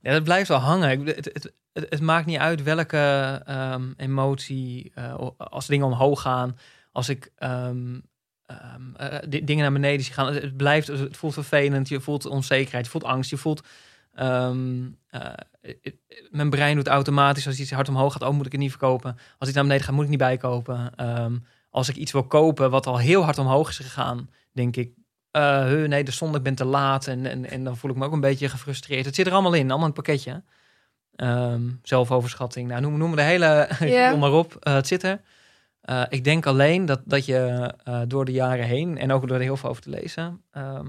[0.00, 1.06] ja, dat blijft wel hangen.
[1.06, 6.58] Het, het, het, het maakt niet uit welke ehm, emotie, eh, als dingen omhoog gaan,
[6.92, 8.00] als ik ehm,
[8.46, 10.34] ehm, eh, di- dingen naar beneden zie gaan.
[10.34, 13.66] Het, blijft, het voelt vervelend, je voelt onzekerheid, je voelt angst, je voelt...
[14.12, 14.50] eh,
[16.30, 19.16] mijn brein doet automatisch als iets hard omhoog gaat, oh moet ik het niet verkopen.
[19.38, 20.92] Als iets naar beneden gaat, moet ik niet bijkopen.
[21.70, 24.92] Als ik iets wil kopen wat al heel hard omhoog is gegaan, denk ik,
[25.42, 27.06] huh, nee, de zonde, ik ben te laat.
[27.06, 29.04] En, en, en dan voel ik me ook een beetje gefrustreerd.
[29.04, 30.42] Het zit er allemaal in, allemaal in het pakketje.
[31.16, 33.68] Ehm, zelfoverschatting, nou, noem, noem de hele,
[34.10, 35.20] kom maar op, Eh, het zit er.
[35.80, 37.72] Eh, ik denk alleen dat, dat je
[38.08, 40.86] door de jaren heen, en ook door er heel veel over te lezen, ehm,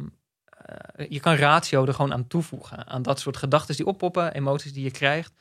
[0.67, 2.87] eh, je kan ratio er gewoon aan toevoegen.
[2.87, 5.33] Aan dat soort gedachten die oppoppen, emoties die je krijgt.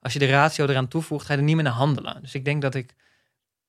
[0.00, 2.18] Als je de ratio eraan toevoegt, ga je er niet meer naar handelen.
[2.20, 2.94] Dus ik denk dat ik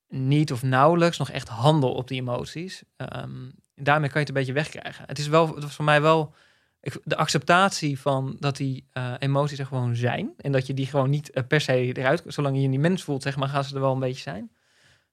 [0.08, 2.84] niet of nauwelijks nog echt handel op die emoties.
[2.98, 3.50] Ehm,
[3.80, 5.04] en daarmee kan je het een beetje wegkrijgen.
[5.08, 6.34] Het is wel, het was voor mij wel
[6.82, 10.34] ik, de acceptatie van dat die eh, emoties er gewoon zijn.
[10.38, 13.04] En dat je die gewoon niet eh, per se eruit, zolang je je niet mens
[13.04, 14.52] voelt, zeg maar, gaan ze er wel een beetje zijn.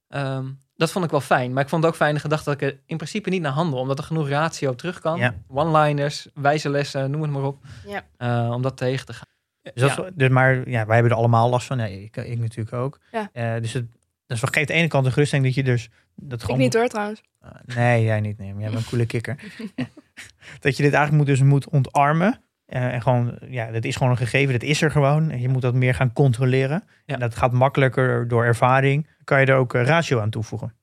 [0.08, 0.46] Ehm,
[0.76, 1.52] dat vond ik wel fijn.
[1.52, 3.52] Maar ik vond het ook fijn de gedachte dat ik er in principe niet naar
[3.52, 3.78] handel.
[3.78, 5.18] Omdat er genoeg ratio terug kan.
[5.18, 5.34] Ja.
[5.48, 7.64] One-liners, wijze lessen, noem het maar op.
[7.86, 8.04] Ja.
[8.16, 9.28] Eh, om dat tegen te gaan.
[9.74, 11.78] Dus dat dus maar ja, wij hebben er allemaal last van.
[11.78, 13.00] Ja, ik, ik natuurlijk ook.
[13.12, 13.28] Ja.
[13.32, 13.86] Eh, dus het
[14.26, 16.74] dus wat geeft de ene kant een geruststelling dat je dus dat Ik gewoon niet
[16.74, 17.22] hoor trouwens.
[17.44, 18.38] Uh, nee, jij niet.
[18.38, 19.36] Nee, maar jij bent een coole kikker.
[20.60, 22.40] dat je dit eigenlijk moet, dus moet ontarmen.
[22.68, 24.52] Uh, en gewoon, ja, dat is gewoon een gegeven.
[24.52, 25.30] Dat is er gewoon.
[25.30, 26.84] En je moet dat meer gaan controleren.
[27.04, 27.14] Ja.
[27.14, 29.08] En dat gaat makkelijker door ervaring.
[29.24, 30.74] Kan je er ook uh, ratio aan toevoegen.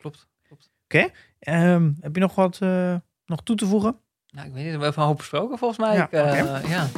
[0.00, 0.28] Klopt.
[0.46, 0.70] klopt.
[1.48, 2.94] Um, heb je nog wat uh,
[3.24, 3.96] nog toe te voegen?
[4.28, 4.76] Nou, ik weet niet.
[4.76, 5.96] We hebben een hoop besproken volgens mij.
[5.96, 6.68] Ja, ik, uh, okay.
[6.68, 6.88] ja.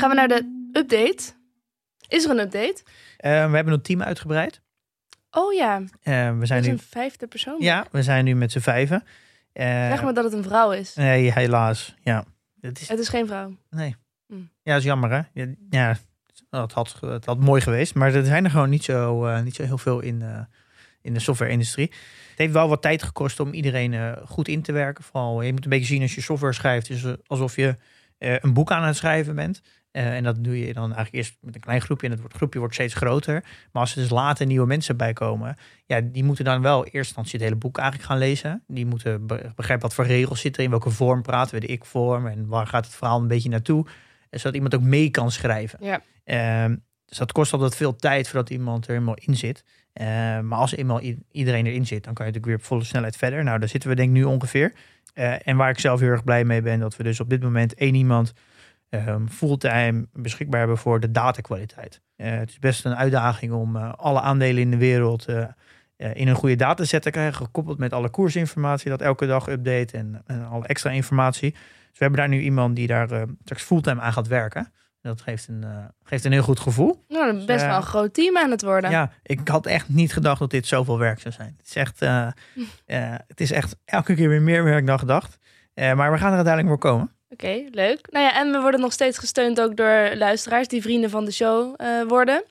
[0.00, 1.32] Gaan we naar de update.
[2.08, 2.82] Is er een update?
[2.84, 4.60] Uh, we hebben het team uitgebreid.
[5.30, 5.80] Oh ja.
[5.80, 7.56] Uh, we zijn nu een vijfde persoon.
[7.58, 9.02] Ja, we zijn nu met z'n vijven.
[9.54, 10.94] Uh, zeg maar dat het een vrouw is.
[10.94, 11.94] Nee, helaas.
[12.02, 12.24] Ja.
[12.60, 13.56] Het is, het is geen vrouw.
[13.70, 13.96] Nee.
[14.26, 14.34] Hm.
[14.34, 15.42] Ja, dat is jammer hè.
[15.70, 15.96] Ja,
[16.50, 17.94] het, had, het had mooi geweest.
[17.94, 20.46] Maar er zijn er gewoon niet zo, niet zo heel veel in,
[21.02, 21.88] in de software-industrie.
[22.30, 25.04] Het heeft wel wat tijd gekost om iedereen goed in te werken.
[25.04, 26.90] Vooral, je moet een beetje zien als je software schrijft.
[26.90, 27.76] is alsof je
[28.18, 29.62] een boek aan het schrijven bent.
[29.92, 32.08] Uh, en dat doe je dan eigenlijk eerst met een klein groepje.
[32.08, 33.44] En het groepje wordt steeds groter.
[33.72, 35.56] Maar als er dus later nieuwe mensen bij komen.
[35.86, 38.62] Ja, die moeten dan wel eerst instantie het hele boek eigenlijk gaan lezen.
[38.66, 40.64] Die moeten begrijpen wat voor regels zitten.
[40.64, 42.26] In welke vorm praten we, de ik-vorm.
[42.26, 43.86] En waar gaat het verhaal een beetje naartoe.
[44.30, 45.78] Zodat iemand ook mee kan schrijven.
[45.82, 46.00] Ja.
[46.24, 46.76] Uh,
[47.06, 49.64] dus dat kost altijd veel tijd voordat iemand er helemaal in zit.
[49.94, 50.06] Uh,
[50.40, 53.44] maar als eenmaal iedereen erin zit, dan kan je natuurlijk weer op volle snelheid verder.
[53.44, 54.72] Nou, daar zitten we denk ik nu ongeveer.
[55.14, 57.42] Uh, en waar ik zelf heel erg blij mee ben, dat we dus op dit
[57.42, 58.32] moment één iemand
[58.90, 62.00] um, fulltime beschikbaar hebben voor de datakwaliteit.
[62.16, 65.44] Uh, het is best een uitdaging om uh, alle aandelen in de wereld uh,
[65.96, 70.22] in een goede dataset te krijgen, gekoppeld met alle koersinformatie dat elke dag update en,
[70.26, 71.50] en alle extra informatie.
[71.50, 74.72] Dus we hebben daar nu iemand die daar uh, straks fulltime aan gaat werken.
[75.02, 77.04] Dat geeft een, uh, geeft een heel goed gevoel.
[77.08, 78.90] Nou, best dus, uh, wel een groot team aan het worden.
[78.90, 81.54] Ja, ik had echt niet gedacht dat dit zoveel werk zou zijn.
[81.56, 82.00] Het is echt,
[83.28, 85.38] het is echt elke keer weer meer werk dan gedacht.
[85.80, 87.12] Eh, maar we gaan er uiteindelijk voor komen.
[87.30, 88.10] Oké, leuk.
[88.10, 91.32] Nou ja, en we worden nog steeds gesteund ook door luisteraars die vrienden van de
[91.32, 91.74] show
[92.08, 92.44] worden.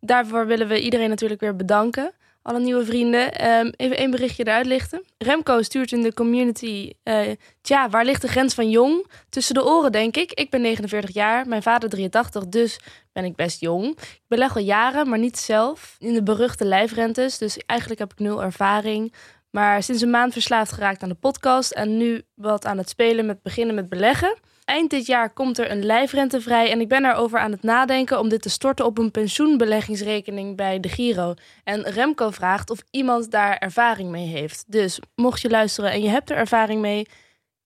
[0.00, 2.12] Daarvoor willen we iedereen natuurlijk weer bedanken.
[2.42, 3.48] Alle nieuwe vrienden.
[3.48, 5.04] Um, even één berichtje eruit lichten.
[5.18, 6.92] Remco stuurt in de community...
[7.04, 7.20] Uh,
[7.60, 9.06] tja, waar ligt de grens van jong?
[9.28, 10.32] Tussen de oren, denk ik.
[10.32, 12.78] Ik ben 49 jaar, mijn vader 83, dus
[13.12, 13.98] ben ik best jong.
[14.00, 15.96] Ik beleg al jaren, maar niet zelf.
[15.98, 19.14] In de beruchte lijfrentes, dus eigenlijk heb ik nul ervaring.
[19.54, 23.26] Maar sinds een maand verslaafd geraakt aan de podcast en nu wat aan het spelen
[23.26, 24.38] met beginnen met beleggen.
[24.64, 28.18] Eind dit jaar komt er een lijfrente vrij en ik ben erover aan het nadenken
[28.18, 31.34] om dit te storten op een pensioenbeleggingsrekening bij de Giro.
[31.64, 34.64] En Remco vraagt of iemand daar ervaring mee heeft.
[34.66, 37.08] Dus mocht je luisteren en je hebt er ervaring mee,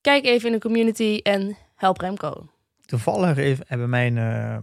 [0.00, 2.46] kijk even in de community en help Remco.
[2.84, 4.56] Toevallig hebben mijn, eh,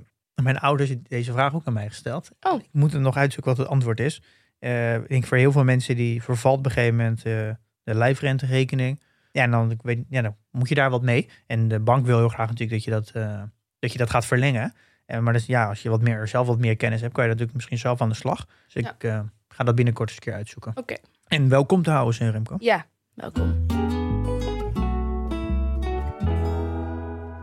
[0.43, 2.29] mijn ouders deze vraag ook aan mij gesteld.
[2.41, 2.61] Oh.
[2.61, 4.21] Ik moet er nog uitzoeken wat het antwoord is.
[4.59, 7.49] Eh, ik denk voor heel veel mensen die vervalt op een gegeven moment eh,
[7.83, 9.01] de lijfrenterekening.
[9.31, 11.29] Ja, en dan, ik weet, ja, dan moet je daar wat mee.
[11.47, 13.41] En de bank wil heel graag natuurlijk dat je dat, eh,
[13.79, 14.73] dat, je dat gaat verlengen.
[15.05, 17.29] Eh, maar dus, ja, als je wat meer, zelf wat meer kennis hebt, kan je
[17.29, 18.47] dat natuurlijk misschien zelf aan de slag.
[18.73, 18.95] Dus Ja.
[18.97, 20.71] ik ga dat binnenkort eens een keer uitzoeken.
[20.75, 20.95] Oké.
[21.27, 22.55] En welkom te houden, zijn Remco.
[22.59, 23.65] Ja, welkom.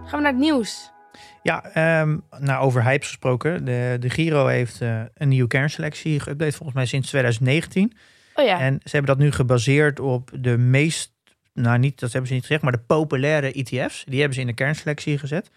[0.05, 0.92] Gaan we naar het nieuws.
[1.43, 3.65] Ja, ehm nou, over hypes gesproken.
[3.65, 7.93] De, de Giro heeft eh, een nieuwe kernselectie geüpdate, volgens mij sinds 2019.
[8.35, 11.13] Oh ja, En ze hebben dat nu gebaseerd op de meest,
[11.55, 14.05] nou niet, dat hebben ze niet gezegd, maar de populaire ETF's.
[14.05, 15.51] Die hebben ze in de kernselectie gezet.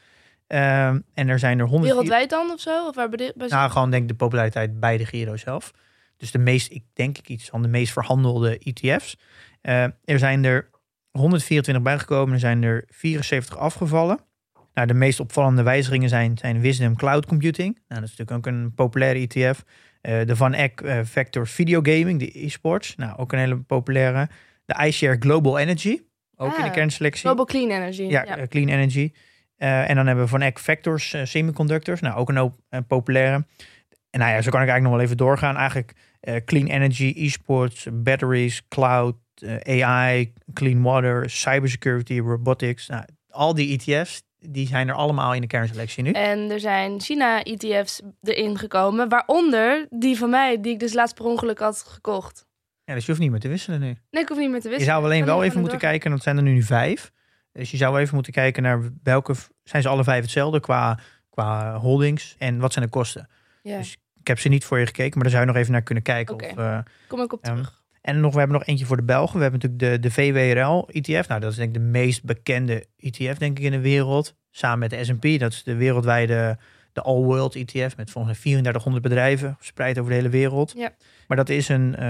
[0.47, 1.91] Ehm, en er zijn er 100.
[1.91, 2.88] wereldwijd dan of zo?
[2.88, 5.71] Of waar bij- Nou, gewoon denk ik de populariteit bij de Giro zelf.
[6.17, 9.17] Dus de meest, ik denk ik iets van de meest verhandelde ETF's.
[9.61, 10.69] Eh, er zijn er
[11.11, 14.19] 124 bijgekomen, er zijn er 74 afgevallen.
[14.76, 17.73] Nou, de meest opvallende wijzigingen zijn, zijn Wisdom Cloud Computing.
[17.88, 19.63] Nou, dat is natuurlijk ook een populaire ETF.
[20.01, 22.95] Eh, de Van Eck eh, Vector Video Gaming, de e-sports.
[22.95, 24.30] Nou, ook een hele populaire.
[24.65, 26.01] De iShare Global Energy,
[26.36, 27.26] ook in de Ah, kernselectie.
[27.26, 28.03] Global Clean Energy.
[28.03, 29.11] Ja, eh, Clean Energy.
[29.57, 32.01] En dan hebben we van Eck Vectors Semiconductors.
[32.01, 33.45] Nou, ook een hoop populaire.
[34.09, 35.57] En nou ja, zo kan ik eigenlijk nog wel even doorgaan.
[35.57, 35.93] Eigenlijk
[36.45, 39.15] Clean Energy, esports, batteries, cloud,
[39.63, 42.88] AI, clean water, cybersecurity, robotics.
[42.88, 46.11] Nou, al die ETF's, die zijn er allemaal in de kernselectie nu.
[46.11, 49.09] En er zijn China-ETF's erin gekomen.
[49.09, 52.45] Waaronder die van mij, die ik dus laatst per ongeluk had gekocht.
[52.83, 53.97] Ja, dus je hoeft niet meer te wisselen nu.
[54.11, 54.93] Nee, ik hoef niet meer te Je wisselen.
[54.95, 55.89] zou alleen wel even moeten door.
[55.89, 57.11] kijken, en dat zijn er nu vijf.
[57.51, 59.33] Dus je zou even moeten kijken naar welke,
[59.63, 63.29] zijn ze alle vijf hetzelfde qua, qua holdings en wat zijn de kosten.
[63.63, 65.71] Ja, Dus Ik heb ze niet voor je gekeken, maar daar zou je nog even
[65.71, 66.33] naar kunnen kijken.
[66.33, 66.45] Oké.
[66.45, 67.83] Of, eh, kom ik op Ehm, terug.
[68.05, 69.35] En nog, we hebben nog eentje voor de Belgen.
[69.35, 71.27] We hebben natuurlijk de, de VWRL ETF.
[71.27, 74.35] Nou, dat is denk ik de meest bekende ETF denk ik in de wereld.
[74.51, 75.39] Samen met de S&P.
[75.39, 76.57] Dat is de wereldwijde
[76.93, 80.73] de All World ETF met volgens mij 3400 bedrijven verspreid over de hele wereld.
[80.77, 80.91] Ja.
[81.27, 82.05] Maar dat is een, eh,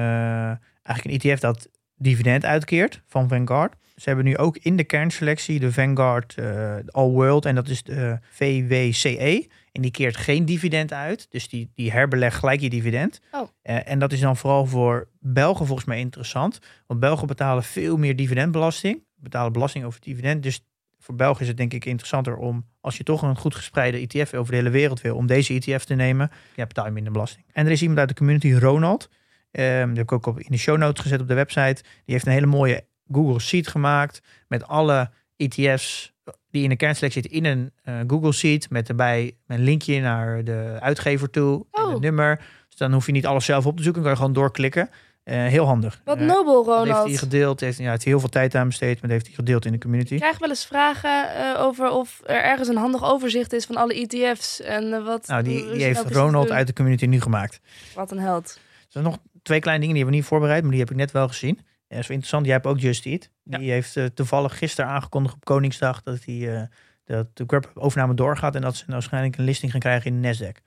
[0.83, 3.75] eigenlijk een ETF dat dividend uitkeert van Vanguard.
[3.95, 7.83] Ze hebben nu ook in de kernselectie de Vanguard eh, All World en dat is
[7.83, 9.47] de VWCE.
[9.71, 11.27] En die keert geen dividend uit.
[11.29, 13.21] Dus die, die herbelegt gelijk je dividend.
[13.31, 13.47] Oh.
[13.61, 16.59] Eh, en dat is dan vooral voor Belgen volgens mij interessant.
[16.87, 19.03] Want Belgen betalen veel meer dividendbelasting.
[19.15, 20.43] Betalen belasting over het dividend.
[20.43, 20.65] Dus
[20.99, 24.33] voor Belgen is het denk ik interessanter om, als je toch een goed gespreide ETF
[24.33, 26.31] over de hele wereld wil, om deze ETF te nemen.
[26.55, 27.45] Ja, betaal je minder belasting.
[27.53, 29.09] En er is iemand uit de community, Ronald.
[29.51, 31.83] Ehm die heb ik ook op, in de show notes gezet op de website.
[31.83, 36.13] Die heeft een hele mooie Google Sheet gemaakt met alle ETF's
[36.51, 38.69] die in de kernselectie zitten in een eh, Google Sheet.
[38.69, 41.91] Met erbij een linkje naar de uitgever toe en Oh.
[41.91, 42.37] het nummer.
[42.69, 44.01] Dus dan hoef je niet alles zelf op te zoeken.
[44.01, 44.89] kan je gewoon doorklikken.
[45.23, 46.01] Eh, heel handig.
[46.03, 47.07] Wat Eh, nobel, dat heeft Ronald.
[47.07, 47.59] hij gedeeld.
[47.59, 49.77] Heeft, ja, het heel veel tijd aan besteed, maar dat heeft hij gedeeld in de
[49.77, 50.13] community.
[50.13, 53.93] Ik krijg wel eens vragen over of er ergens een handig overzicht is van alle
[53.93, 54.61] ETF's.
[54.61, 55.27] En wat.
[55.27, 57.59] Nou, die, die heeft Ronald uit de community nu gemaakt.
[57.95, 58.53] Wat een held.
[58.55, 60.95] Er zijn nog twee kleine dingen die hebben we niet voorbereid, maar die heb ik
[60.97, 61.59] net wel gezien.
[61.87, 62.45] Ja, dat is wel interessant.
[62.45, 63.29] Jij hebt ook Just Eat.
[63.43, 66.67] Die heeft eh, toevallig gisteren aangekondigd op Koningsdag dat, hij, eh,
[67.03, 70.63] dat de overname doorgaat en dat ze waarschijnlijk een listing gaan krijgen in de Nasdaq.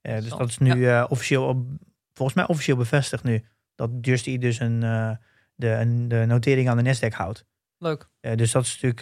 [0.00, 1.66] Eh, dus dat is nu officieel, op-
[2.12, 3.44] volgens mij officieel bevestigd nu,
[3.74, 4.80] dat Just Eat dus een,
[5.54, 7.44] de, een, de notering aan de Nasdaq houdt.
[7.78, 8.08] Leuk.
[8.20, 9.00] Dus dat is natuurlijk,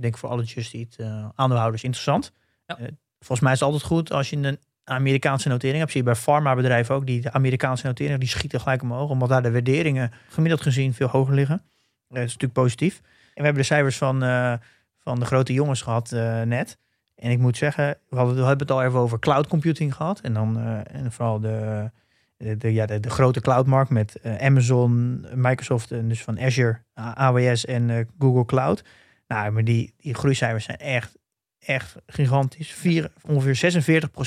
[0.00, 0.96] denk ik, voor alle Just Eat
[1.34, 2.32] aandeelhouders interessant.
[2.66, 2.78] Ja.
[3.18, 4.58] Volgens mij is het altijd goed als je een
[4.88, 5.90] Amerikaanse notering hebt.
[5.90, 7.06] Zie je bij farmabedrijven ook.
[7.06, 9.10] Die de Amerikaanse noteringen die schieten gelijk omhoog.
[9.10, 11.56] Omdat daar de waarderingen gemiddeld gezien veel hoger liggen.
[11.56, 11.62] Eh,
[12.08, 13.00] dat is natuurlijk positief.
[13.04, 14.52] En we hebben de cijfers van, eh,
[14.98, 16.78] van de grote jongens gehad eh, net.
[17.14, 20.20] En ik moet zeggen, we, hadden, hebben het al even over cloud computing gehad.
[20.20, 20.58] En dan
[20.90, 21.90] en vooral de,
[22.36, 28.08] de, ja, de, de grote cloudmarkt met Amazon, Microsoft en dus van Azure, AWS en
[28.18, 28.84] Google Cloud.
[29.28, 31.18] Nou, maar die, die groeicijfers zijn echt,
[31.58, 32.72] echt gigantisch.
[32.72, 33.72] Vier, ongeveer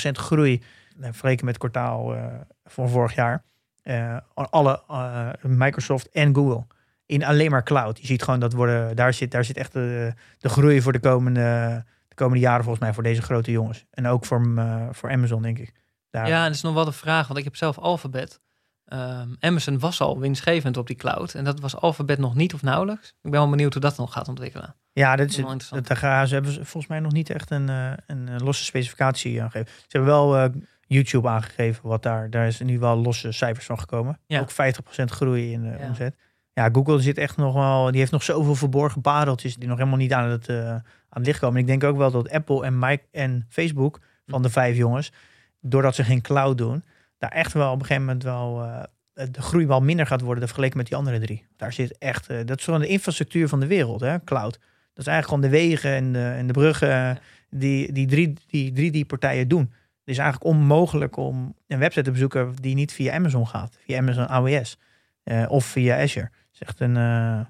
[0.08, 0.62] 46% groei
[1.00, 2.24] vergeleken met het kwartaal eh,
[2.64, 3.44] van vorig jaar.
[3.82, 6.66] Eh, alle eh, Microsoft en Google
[7.06, 7.98] in alleen maar cloud.
[7.98, 11.00] Je ziet gewoon dat worden, daar zit, daar zit echt de, de groei voor de
[11.00, 13.84] komende, de komende jaren volgens mij voor deze grote jongens.
[13.90, 14.42] En ook voor,
[14.90, 15.72] voor Amazon, denk ik.
[16.10, 18.40] Daar, Ja, en dat is nog wel de vraag, want ik heb zelf Alphabet.
[18.84, 21.34] Ehm, Amazon was al winstgevend op die cloud.
[21.34, 23.08] En dat was Alphabet nog niet of nauwelijks.
[23.08, 24.74] Ik ben wel benieuwd hoe dat nog gaat ontwikkelen.
[24.92, 27.68] Ja, dat Dat is, dat, daar ze hebben ze volgens mij nog niet echt een,
[27.68, 29.72] eh, een eh, losse specificatie aangegeven.
[29.76, 30.50] Ze hebben wel eh,
[30.86, 34.18] YouTube aangegeven, wat daar, daar is nu wel losse cijfers van gekomen.
[34.26, 34.40] Ja.
[34.40, 35.86] Ook 50% groei in de Ja.
[35.86, 36.14] omzet.
[36.52, 39.98] ja, Google zit echt nog wel, die heeft nog zoveel verborgen pareltjes die nog helemaal
[39.98, 41.54] niet aan het, aan het licht komen.
[41.56, 45.12] En ik denk ook wel dat Apple en Mike en Facebook van de vijf jongens,
[45.60, 46.84] doordat ze geen cloud doen,
[47.18, 48.66] daar echt wel op een gegeven moment wel
[49.12, 51.46] de groei wel minder gaat worden vergeleken met die andere drie.
[51.56, 54.58] Daar zit echt, dat is gewoon de infrastructuur van de wereld, hè, cloud.
[54.94, 57.18] Dat is eigenlijk gewoon de wegen en de, en de bruggen
[57.50, 59.72] die, die, drie, die drie die partijen doen.
[60.04, 63.98] Het is eigenlijk onmogelijk om een website te bezoeken die niet via Amazon gaat, via
[63.98, 64.78] Amazon AWS
[65.22, 66.30] eh, of via Azure.
[66.52, 67.40] Is echt een, eh,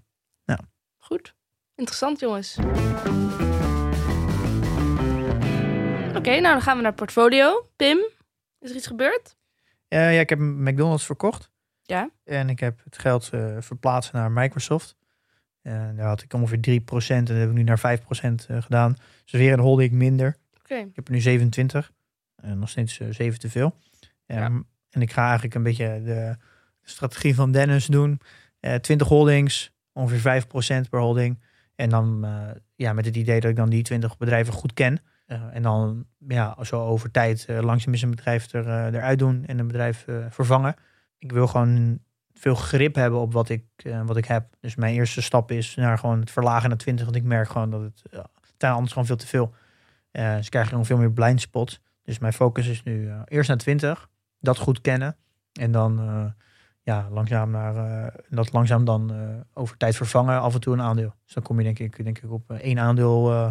[0.98, 1.34] Goed.
[1.74, 2.56] Interessant, jongens.
[6.16, 7.68] Oké, nou dan gaan we naar portfolio.
[7.76, 7.98] Pim,
[8.58, 9.36] is er iets gebeurd?
[9.88, 11.50] Eh, ja, ik heb McDonald's verkocht.
[11.82, 12.10] Ja.
[12.24, 14.96] En ik heb het geld verplaatst naar Microsoft.
[15.62, 18.96] En daar had ik ongeveer 3% en dat heb ik nu naar 5% eh, gedaan.
[19.24, 20.36] Dus weer een holding minder.
[20.60, 20.74] Oké.
[20.74, 21.92] Ik heb er nu 27.
[22.36, 23.76] En nog steeds eh, 7 te veel.
[24.26, 24.60] Ehm,
[24.90, 26.36] En ik ga eigenlijk een beetje de
[26.82, 28.20] strategie van Dennis doen.
[28.60, 31.42] Eh 20 holdings, ongeveer 5% per holding.
[31.74, 35.00] En dan eh, ja, met het idee dat ik dan die 20 bedrijven goed ken.
[35.26, 39.18] Eh, en dan ja, zo over tijd eh, langzaam eens een bedrijf er, eh, eruit
[39.18, 40.74] doen en een bedrijf eh, vervangen.
[41.18, 41.98] Ik wil gewoon
[42.42, 44.46] veel grip hebben op wat ik, eh, wat ik heb.
[44.60, 47.04] Dus mijn eerste stap is naar gewoon het verlagen naar 20.
[47.04, 48.02] Want ik merk gewoon dat het
[48.60, 49.54] uh, anders gewoon veel te veel.
[50.10, 51.80] Eh dus krijg je gewoon veel meer blind spots.
[52.02, 54.08] Dus mijn focus is nu eh, eerst naar 20.
[54.40, 55.16] Dat goed kennen.
[55.52, 56.24] En dan eh,
[56.82, 59.18] ja, langzaam naar eh, dat langzaam dan eh,
[59.54, 60.40] over tijd vervangen.
[60.40, 61.14] Af en toe een aandeel.
[61.24, 63.50] Dus dan kom je denk ik, denk ik op eh, één aandeel eh,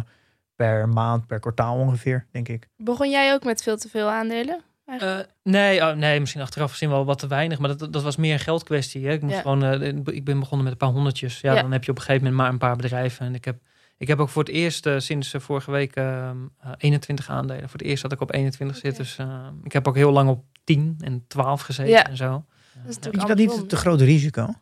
[0.56, 2.68] per maand, per kwartaal ongeveer, denk ik.
[2.76, 4.62] Begon jij ook met veel te veel aandelen?
[4.86, 7.58] Eh, nee, oh, nee, misschien achteraf gezien wel wat te weinig.
[7.58, 9.06] Maar dat, dat was meer een geldkwestie.
[9.06, 9.12] Hè?
[9.12, 9.40] Ik, moest Ja.
[9.40, 11.40] gewoon, eh, ik ben begonnen met een paar honderdjes.
[11.40, 11.60] Ja, Ja.
[11.62, 13.26] Dan heb je op een gegeven moment maar een paar bedrijven.
[13.26, 13.56] En ik heb,
[13.98, 16.34] ik heb ook voor het eerst eh, sinds vorige week eh, eh,
[16.78, 17.68] 21 aandelen.
[17.68, 18.92] Voor het eerst dat ik op 21 zit.
[18.92, 19.02] Oké.
[19.02, 19.16] Dus
[19.62, 22.06] ik heb ook heel lang op 10 en 12 gezeten Ja.
[22.08, 22.44] en zo.
[22.86, 24.54] Dat is je dat niet te groot risico?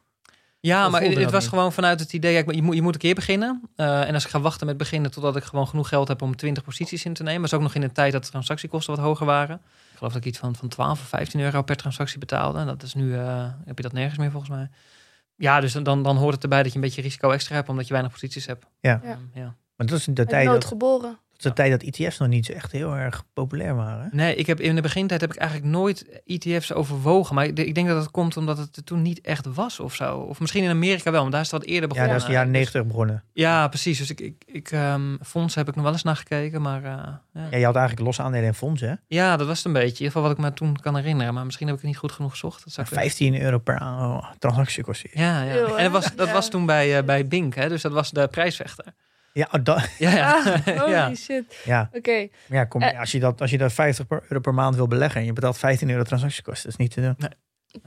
[0.63, 1.49] Ja, Of maar het, was niet?
[1.49, 3.63] gewoon vanuit het idee, ja, je, moet, je moet een keer beginnen.
[3.77, 6.37] Eh, en als ik ga wachten met beginnen totdat ik gewoon genoeg geld heb om
[6.37, 7.41] 20 posities in te nemen.
[7.41, 9.61] was ook nog in een tijd dat de transactiekosten wat hoger waren.
[10.01, 12.59] Ik geloof dat ik iets van, van 12 of 15 euro per transactie betaalde.
[12.59, 14.71] En dat is nu, eh, heb je dat nergens meer volgens mij.
[15.37, 17.87] Ja, dus dan, dan hoort het erbij dat je een beetje risico extra hebt, omdat
[17.87, 18.67] je weinig posities hebt.
[18.81, 19.01] Ja.
[19.05, 19.19] Ja.
[19.35, 19.57] Ja.
[19.77, 20.65] Maar dat is de Uit tijd
[21.43, 24.09] dat, dat tijd dat ETF's nog niet zo echt heel erg populair waren.
[24.13, 27.35] Nee, ik heb in de begintijd heb ik eigenlijk nooit ETF's overwogen.
[27.35, 30.19] Maar ik, denk dat het komt omdat het er toen niet echt was of zo.
[30.19, 32.13] Of misschien in Amerika wel, maar daar is het wat eerder Ja, begonnen.
[32.13, 33.25] dat is de jaren Dus- 90 begonnen.
[33.33, 33.99] Ja, precies.
[33.99, 36.91] Dus ik, ik, ik ehm, fondsen heb ik nog wel eens naar gekeken, maar eh,
[37.33, 37.47] ja.
[37.51, 38.89] Ja, je had eigenlijk losse aandelen en fondsen.
[38.89, 38.95] hè?
[39.07, 39.87] ja, dat was het een beetje.
[39.89, 42.01] In ieder geval wat ik me toen kan herinneren, maar misschien heb ik het niet
[42.01, 42.65] goed genoeg gezocht.
[42.65, 45.05] Dat zou ik 15 euro per a- transactie kost.
[45.13, 45.57] Ja, ja.
[45.57, 46.33] Eeuw, en dat was, dat Ja.
[46.33, 47.69] was toen bij, eh, bij Bink, hè?
[47.69, 48.85] dus dat was de prijsvechter.
[49.33, 50.35] Ja, oh, dat, Ja, ja.
[50.37, 51.15] Ah, holy ja.
[51.15, 51.57] shit.
[51.65, 51.91] ja.
[51.93, 52.29] Oké.
[52.49, 52.99] ja kom, Eh.
[53.01, 55.33] als, je dat, als je dat 50 per- euro per maand wil beleggen en je
[55.33, 57.17] betaalt 15 euro transactiekosten, dat is niet te doen.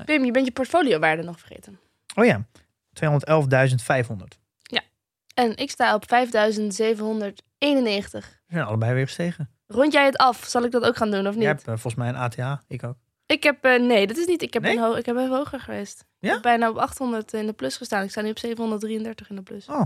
[0.06, 1.80] Pim, je bent je portfoliowaarde nog vergeten.
[2.16, 2.46] Oh ja,
[2.94, 4.42] 211.500.
[5.36, 8.42] En ik sta op 5791.
[8.48, 9.50] We zijn allebei weer gestegen.
[9.68, 10.44] Rond jij het af?
[10.48, 11.42] Zal ik dat ook gaan doen of niet?
[11.44, 12.96] Jij hebt eh, volgens mij een ATH, ik ook.
[13.26, 14.42] Ik heb, eh, nee, dat is niet.
[14.42, 14.76] Ik heb, Nee?
[14.76, 16.00] een ho- ik heb even hoger geweest.
[16.00, 16.34] Ik Ja?
[16.34, 18.04] heb bijna op 800 in de plus gestaan.
[18.04, 19.66] Ik sta nu op 733 in de plus.
[19.68, 19.82] Oh,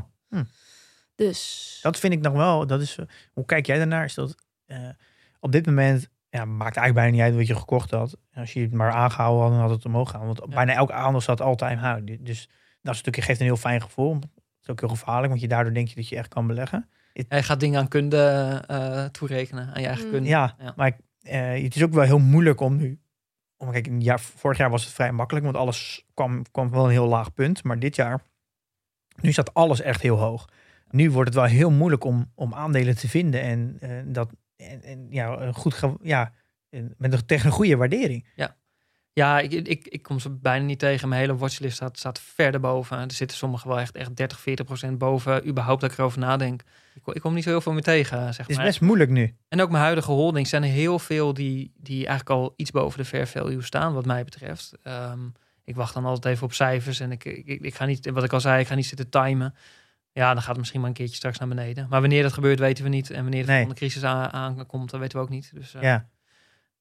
[1.18, 1.80] Dus.
[1.82, 2.68] dat vind ik nog wel.
[2.68, 2.98] Dat is,
[3.34, 4.04] hoe kijk jij daarnaar?
[4.04, 4.90] Is dat eh,
[5.40, 8.18] op dit moment ja, maakt eigenlijk bijna niet uit wat je gekocht had.
[8.34, 10.26] Als je het maar aangehouden had, dan had het omhoog gaan.
[10.26, 10.56] Want Ja.
[10.56, 12.18] bijna elk aandeel staat all-time high.
[12.24, 12.48] Dus
[12.82, 14.14] dat is natuurlijk, geeft een heel fijn gevoel.
[14.16, 14.30] Het
[14.62, 16.90] is ook heel gevaarlijk, want je daardoor denk je dat je echt kan beleggen.
[17.28, 20.12] Hij gaat dingen aan kunde eh, toerekenen, aan je eigen Mm.
[20.12, 20.30] kunde.
[20.30, 20.74] Ja, Ja.
[20.76, 23.00] maar ik- eh, het is ook wel heel moeilijk om nu.
[23.58, 26.84] Om, kijk, een jaar, vorig jaar was het vrij makkelijk, want alles kwam, kwam wel
[26.86, 27.64] een heel laag punt.
[27.64, 28.22] Maar dit jaar,
[29.22, 30.50] nu staat alles echt heel hoog.
[30.90, 34.84] Nu wordt het wel heel moeilijk om, om aandelen te vinden en eh, dat en,
[34.84, 36.32] en, ja, goed, ja,
[36.98, 38.28] met een, tegen een goede waardering.
[39.14, 41.10] Ja, ik, ik, ik kom ze bijna niet tegen.
[41.10, 42.98] Mijn hele watchlist staat, staat verder boven.
[42.98, 45.48] Er zitten sommigen wel echt, echt 30, 40 procent boven.
[45.48, 46.62] Überhaupt dat ik erover nadenk.
[46.96, 48.66] Ik, kom- ik kom niet zo heel veel meer tegen, zeg Het is maar.
[48.66, 49.36] best moeilijk nu.
[49.48, 53.00] En ook mijn huidige holdings zijn er heel veel die, die eigenlijk al iets boven
[53.00, 54.74] de fair value staan, wat mij betreft.
[54.84, 55.20] Ehm,
[55.64, 58.34] ik wacht dan altijd even op cijfers en ik, ik, ik ga niet, wat ik
[58.34, 59.56] al zei, ik ga niet zitten timen.
[60.18, 61.88] Ja, dan gaat het misschien maar een keertje straks naar beneden.
[61.90, 63.10] Maar wanneer dat gebeurt, weten we niet.
[63.10, 63.56] En wanneer de Nee.
[63.58, 65.52] volgende crisis aan- aankomt, dat weten we ook niet.
[65.54, 66.08] Dus eh, Ja.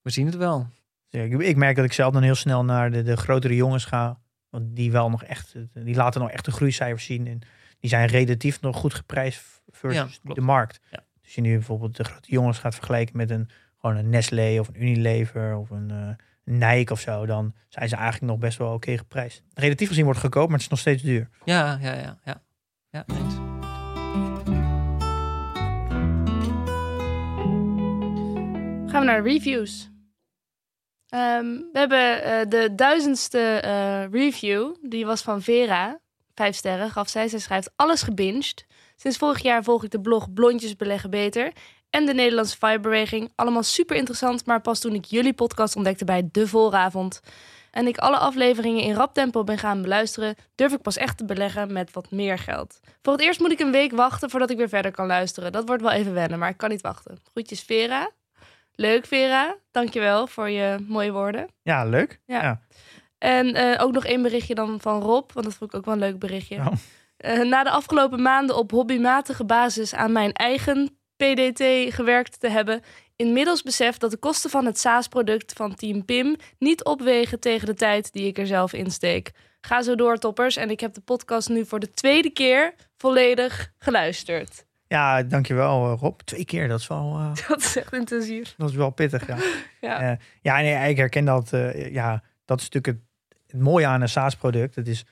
[0.01, 0.67] we zien het wel.
[1.09, 3.85] Dus ik, ik merk dat ik zelf dan heel snel naar de, de grotere jongens
[3.85, 4.19] ga.
[4.49, 7.27] Want die wel nog echt, die laten nog echt de groeicijfers zien.
[7.27, 7.39] En
[7.79, 10.79] die zijn relatief nog goed geprijsd versus Ja, de markt.
[10.91, 11.03] Ja.
[11.21, 13.49] Dus je nu bijvoorbeeld de grote jongens gaat vergelijken met een,
[13.81, 16.09] gewoon een Nestlé of een Unilever of een eh,
[16.69, 17.25] Nike of zo.
[17.25, 19.43] Dan zijn ze eigenlijk nog best wel oké geprijsd.
[19.53, 21.29] Relatief gezien wordt goedkoop, maar het is nog steeds duur.
[21.43, 22.41] Ja, ja, ja, ja.
[22.89, 23.33] Ja, eens.
[28.91, 29.89] Gaan we naar reviews.
[31.09, 34.75] Ehm, we hebben eh, de duizendste eh, review.
[34.81, 35.99] Die was van Vera.
[36.33, 37.27] Vijf sterren gaf zij.
[37.27, 38.65] Zij schrijft alles gebinged.
[38.95, 41.51] Sinds vorig jaar volg ik de blog Blondjes Beleggen Beter
[41.89, 43.31] en de Nederlandse Firebeweging.
[43.35, 47.21] Allemaal super interessant, maar pas toen ik jullie podcast ontdekte bij De Vooravond
[47.77, 51.25] en ik alle afleveringen in rap tempo ben gaan beluisteren, durf ik pas echt te
[51.25, 52.79] beleggen met wat meer geld.
[53.01, 55.51] Voor het eerst moet ik een week wachten voordat ik weer verder kan luisteren.
[55.51, 57.17] Dat wordt wel even wennen, maar ik kan niet wachten.
[57.31, 58.11] Groetjes Vera.
[58.71, 61.47] Leuk Vera, dankjewel voor je mooie woorden.
[61.61, 62.19] Ja, leuk.
[62.25, 62.41] Ja.
[62.41, 62.61] Ja.
[63.17, 65.93] En eh, ook nog één berichtje dan van Rob, want dat vond ik ook wel
[65.93, 66.55] een leuk berichtje.
[66.55, 66.67] Oh.
[67.17, 72.81] Eh, na de afgelopen maanden op hobbymatige basis aan mijn eigen PDT gewerkt te hebben,
[73.17, 77.73] inmiddels besef dat de kosten van het SaaS-product van Team Pim niet opwegen tegen de
[77.73, 79.31] tijd die ik er zelf in steek.
[79.61, 80.55] Ga zo door, toppers.
[80.55, 84.65] En ik heb de podcast nu voor de tweede keer volledig geluisterd.
[84.87, 86.19] Ja, dankjewel eh, Rob.
[86.19, 88.53] Twee keer, dat is wel, eh, Dat is echt intensief.
[88.57, 89.27] dat is wel pittig.
[89.81, 90.17] Ja, Ja.
[90.41, 91.53] Ja nee, ik herken dat.
[91.53, 94.75] eh, ja, dat is natuurlijk het, het mooie aan een SaaS-product.
[94.75, 95.05] Het, is,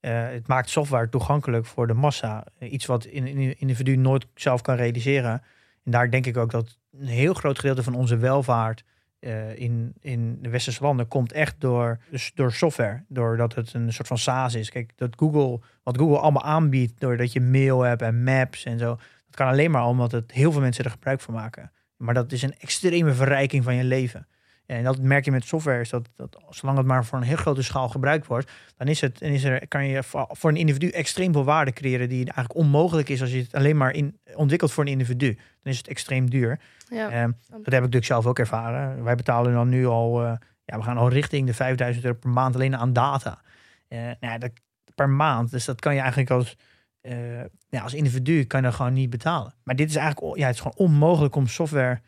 [0.00, 2.46] het maakt software toegankelijk voor de massa.
[2.58, 5.42] Iets wat een een individu nooit zelf kan realiseren.
[5.84, 8.84] En daar denk ik ook dat een heel groot gedeelte van onze welvaart
[9.18, 13.04] eh, in, in de westerse landen komt echt door, dus door software.
[13.08, 14.70] Doordat het een soort van SaaS is.
[14.70, 18.96] Kijk, dat Google, wat Google allemaal aanbiedt, doordat je mail hebt en maps en zo.
[19.26, 21.72] Dat kan alleen maar omdat het heel veel mensen er gebruik van maken.
[21.96, 24.26] Maar dat is een extreme verrijking van je leven.
[24.66, 27.36] En dat merk je met software, is dat, dat zolang het maar voor een heel
[27.36, 31.32] grote schaal gebruikt wordt, dan is het, is er, kan je voor een individu extreem
[31.32, 34.84] veel waarde creëren die eigenlijk onmogelijk is als je het alleen maar in, ontwikkelt voor
[34.84, 35.34] een individu.
[35.62, 36.60] Dan is het extreem duur.
[36.88, 37.10] Ja.
[37.10, 39.04] Ehm, dat heb ik natuurlijk zelf ook ervaren.
[39.04, 40.32] Wij betalen dan nu al, eh,
[40.64, 43.40] ja, we gaan al richting de 5000 euro per maand alleen aan data.
[43.88, 44.50] Eh, nou ja, dat,
[44.94, 45.50] per maand.
[45.50, 46.56] Dus dat kan je eigenlijk als,
[47.00, 49.54] eh, ja, als individu kan je dat gewoon niet betalen.
[49.62, 52.00] Maar dit is eigenlijk, ja, het is gewoon onmogelijk om software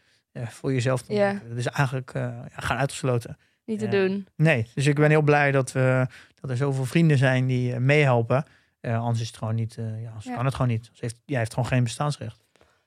[0.44, 1.32] voor jezelf te Ja.
[1.32, 1.48] maken.
[1.48, 3.38] Dat is eigenlijk eh, ja, gaan uitgesloten.
[3.64, 3.90] Niet te Ja.
[3.90, 4.26] doen.
[4.36, 6.06] Nee, dus ik ben heel blij dat, we,
[6.40, 8.44] dat er zoveel vrienden zijn die eh, meehelpen.
[8.80, 10.34] Eh, anders is het gewoon niet, eh, ja, anders Ja.
[10.34, 10.84] kan het gewoon niet.
[10.92, 12.44] Ze heeft, jij heeft gewoon geen bestaansrecht.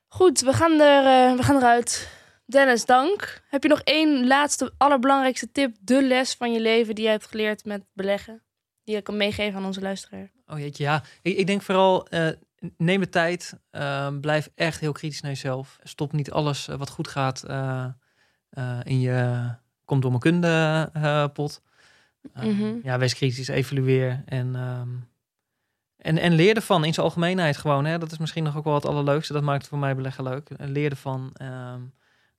[0.07, 2.09] Goed, we gaan, er, eh, we gaan eruit.
[2.45, 3.41] Dennis, dank.
[3.49, 7.25] Heb je nog één laatste, allerbelangrijkste tip, de les van je leven die jij hebt
[7.27, 8.43] geleerd met beleggen?
[8.83, 10.31] Die je kan meegeven aan onze luisteraar?
[10.47, 11.03] Oh jeetje, ja.
[11.21, 12.27] Ik, ik denk vooral, eh,
[12.77, 13.59] neem de tijd.
[13.71, 15.79] Ehm, blijf echt heel kritisch naar jezelf.
[15.83, 17.85] Stop niet alles eh, wat goed gaat eh,
[18.49, 19.49] eh, in je
[19.85, 21.61] komt door mijn kunde pot.
[22.33, 22.77] Ehm, Mhm.
[22.83, 24.89] Ja, wees kritisch, evalueer en, ehm,
[25.97, 27.85] en, en leer ervan in zijn algemeenheid gewoon.
[27.85, 27.97] Hè.
[27.97, 29.33] Dat is misschien nog ook wel het allerleukste.
[29.33, 30.49] Dat maakt het voor mij beleggen leuk.
[30.57, 31.29] Leer ervan.
[31.33, 31.81] ehm,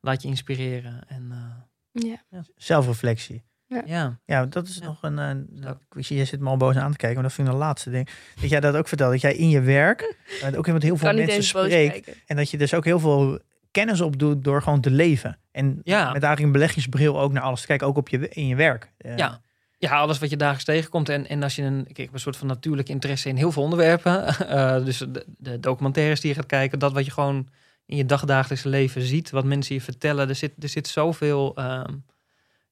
[0.00, 1.08] laat je inspireren.
[1.08, 2.44] En eh, Ja.
[2.56, 3.44] Zelfreflectie.
[3.86, 4.84] Ja, Ja, dat is Ja.
[4.84, 5.18] nog een.
[5.18, 5.30] eh,
[5.62, 7.52] dat- ik zie, jij zit me al boos aan te kijken, maar dat vind ik
[7.54, 8.08] een laatste ding.
[8.40, 9.12] Dat jij dat ook vertelt.
[9.12, 12.08] Dat jij in je werk eh, ook met heel veel mensen spreekt.
[12.26, 13.38] En dat je dus ook heel veel
[13.70, 15.38] kennis opdoet door gewoon te leven.
[15.52, 15.98] En Ja.
[16.04, 18.92] met eigenlijk een beleggingsbril ook naar alles te kijken, ook op je, in je werk.
[18.98, 19.40] Eh, Ja.
[19.78, 21.08] Ja, alles wat je dagelijks tegenkomt.
[21.08, 23.62] En, en als je een, ik heb een soort van natuurlijk interesse in heel veel
[23.62, 24.26] onderwerpen.
[24.48, 27.48] eh, dus de, de documentaires die je gaat kijken, dat wat je gewoon
[27.86, 30.28] in je dagdagelijkse leven ziet, wat mensen je vertellen.
[30.28, 31.94] Er zit, er zit zoveel ehm,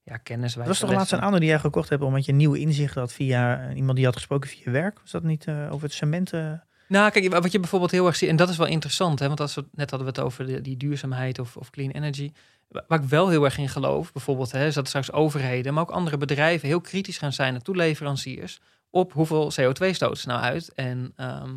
[0.09, 0.53] ja, kennis.
[0.53, 3.13] Dat was toch laatst een ander die jij gekocht hebt, omdat je nieuwe inzichten had
[3.13, 4.99] via iemand die had gesproken via je werk?
[5.01, 6.33] Was dat niet eh, over het cement?
[6.33, 6.51] eh?
[6.87, 9.39] Nou, kijk, wat je bijvoorbeeld heel erg ziet, en dat is wel interessant, hè, want
[9.39, 12.31] als we, net hadden we het over de, die duurzaamheid of, of clean energy.
[12.67, 15.83] Wa- Waar ik wel heel erg in geloof, bijvoorbeeld, hè, is dat straks overheden, maar
[15.83, 20.41] ook andere bedrijven heel kritisch gaan zijn naar toeleveranciers op hoeveel CO2 stoten ze nou
[20.41, 20.73] uit.
[20.73, 21.55] En ehm,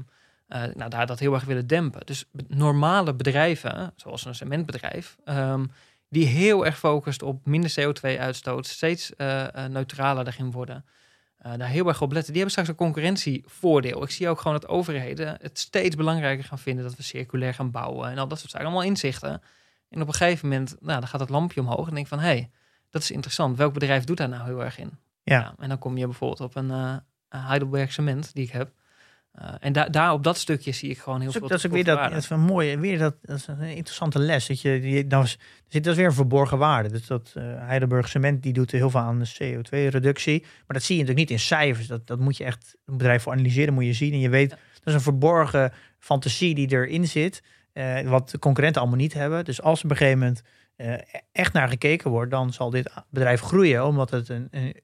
[0.48, 2.06] eh, nou, daar dat heel erg willen dempen.
[2.06, 5.64] Dus normale bedrijven, zoals een cementbedrijf, ehm,
[6.12, 10.84] die heel erg focust op minder CO2-uitstoot, steeds eh, neutraler daarin worden.
[11.38, 12.32] eh, daar heel erg op letten.
[12.32, 14.02] Die hebben straks een concurrentievoordeel.
[14.02, 17.70] Ik zie ook gewoon dat overheden het steeds belangrijker gaan vinden dat we circulair gaan
[17.70, 18.66] bouwen en al dat soort zaken.
[18.66, 19.42] Allemaal inzichten.
[19.88, 22.24] En op een gegeven moment, nou, dan gaat het lampje omhoog en denk van, hé,
[22.24, 22.50] hey,
[22.90, 23.56] dat is interessant.
[23.56, 24.98] Welk bedrijf doet daar nou heel erg in?
[25.22, 25.54] Ja.
[25.58, 26.70] en dan kom je bijvoorbeeld op een
[27.32, 28.70] een Heidelberg cement die ik heb.
[29.32, 31.66] Eh, en da daar op dat stukje zie ik gewoon heel Dat veel dat is
[31.66, 34.46] ook weer dat, dat is een mooie, weer dat, dat is een interessante les.
[34.46, 36.88] Dat je, die, dan is, zit dat is weer een verborgen waarde.
[36.88, 40.40] Dus dat eh, Heidelberg Cement die doet heel veel aan de CO2-reductie.
[40.40, 41.86] Maar dat zie je natuurlijk niet in cijfers.
[41.86, 44.12] Dat, dat moet je echt een bedrijf voor analyseren, moet je zien.
[44.12, 44.56] En je weet, Ja.
[44.74, 47.42] dat is een verborgen fantasie die erin zit.
[47.72, 49.44] eh, wat de concurrenten allemaal niet hebben.
[49.44, 50.42] Dus als er op een gegeven moment
[50.76, 50.94] eh,
[51.32, 54.74] echt naar gekeken wordt, dan zal dit bedrijf groeien, omdat het een, een,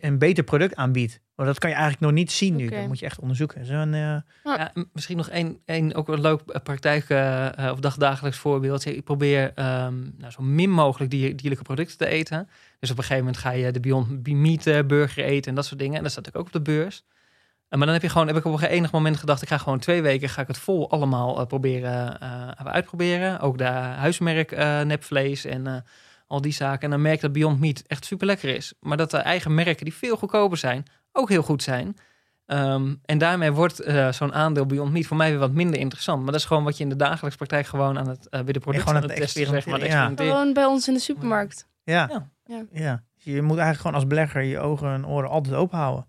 [0.00, 1.20] een beter product aanbiedt.
[1.34, 2.68] Maar dat kan je eigenlijk nog niet zien nu.
[2.68, 3.66] Dat moet je echt onderzoeken.
[3.66, 8.38] Zo'n, eh, Ja, misschien nog één, één ook een leuk eh, praktijk eh, of dagdagelijks
[8.38, 8.86] voorbeeld.
[8.86, 12.48] Ik probeer ehm, nou, zo min mogelijk dier- dierlijke producten te eten.
[12.78, 15.66] Dus op een gegeven moment ga je de Beyond Meat eh, burger eten en dat
[15.66, 15.96] soort dingen.
[15.96, 17.04] En dat staat natuurlijk ook op de beurs.
[17.68, 19.78] Maar dan heb je gewoon, heb ik op een enig moment gedacht, ik ga gewoon
[19.78, 23.40] twee weken ga ik het vol allemaal proberen eh, uitproberen.
[23.40, 25.74] Ook de huismerk eh, nepvlees en eh,
[26.30, 26.82] al die zaken.
[26.82, 28.72] En dan merk dat Beyond Meat echt super lekker is.
[28.80, 31.96] Maar dat de eigen merken die veel goedkoper zijn, ook heel goed zijn.
[32.46, 36.22] Ehm, en daarmee wordt eh, zo'n aandeel Beyond Meat voor mij weer wat minder interessant.
[36.22, 38.52] Maar dat is gewoon wat je in de dagelijkse praktijk gewoon aan het uh, weer
[38.52, 40.12] de producten gewoon aan het het testen, zeg maar, ja.
[40.16, 41.66] Gewoon bij ons in de supermarkt.
[41.82, 42.08] Ja.
[42.10, 42.30] Ja.
[42.44, 42.64] Ja.
[42.72, 43.02] ja.
[43.16, 46.08] Je moet eigenlijk gewoon als belegger je ogen en oren altijd open houden.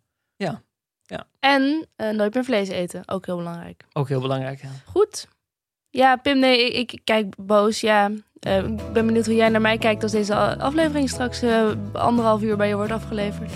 [1.40, 3.08] En eh, nooit meer vlees eten.
[3.08, 3.86] Ook heel belangrijk.
[3.94, 4.62] Ook heel belangrijk.
[4.62, 4.70] Ja.
[4.86, 5.28] Goed.
[5.92, 7.82] Ja, Pim, nee, ik, ik kijk boos.
[7.82, 8.10] Ja,
[8.42, 11.64] Eh, ik ben benieuwd hoe jij naar mij kijkt als deze aflevering straks eh,
[11.94, 13.52] anderhalf uur bij je wordt afgeleverd.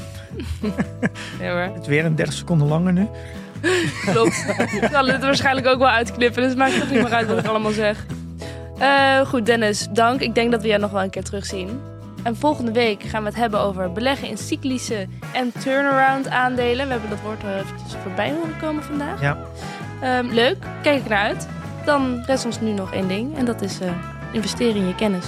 [1.42, 3.08] ja hoor, Het is weer een 30 seconden langer nu.
[4.12, 4.46] klopt.
[4.82, 7.38] ik zal het waarschijnlijk ook wel uitknippen, dus het maakt toch niet meer uit wat
[7.38, 8.06] ik allemaal zeg.
[8.80, 10.22] Eh, goed, Dennis, dank.
[10.22, 11.82] Ik denk dat we jou nog wel een keer terugzien.
[12.24, 16.86] En volgende week gaan we het hebben over beleggen in cyclische en turnaround aandelen.
[16.86, 19.22] We hebben dat woord eventjes voorbij horen komen vandaag.
[19.22, 19.38] Ja.
[20.02, 21.48] Ehm, leuk, kijk ik naar uit.
[21.86, 23.92] Dan rest ons nu nog één ding en dat is eh,
[24.32, 25.26] investeren in je kennis.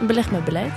[0.00, 0.72] En beleg met beleid.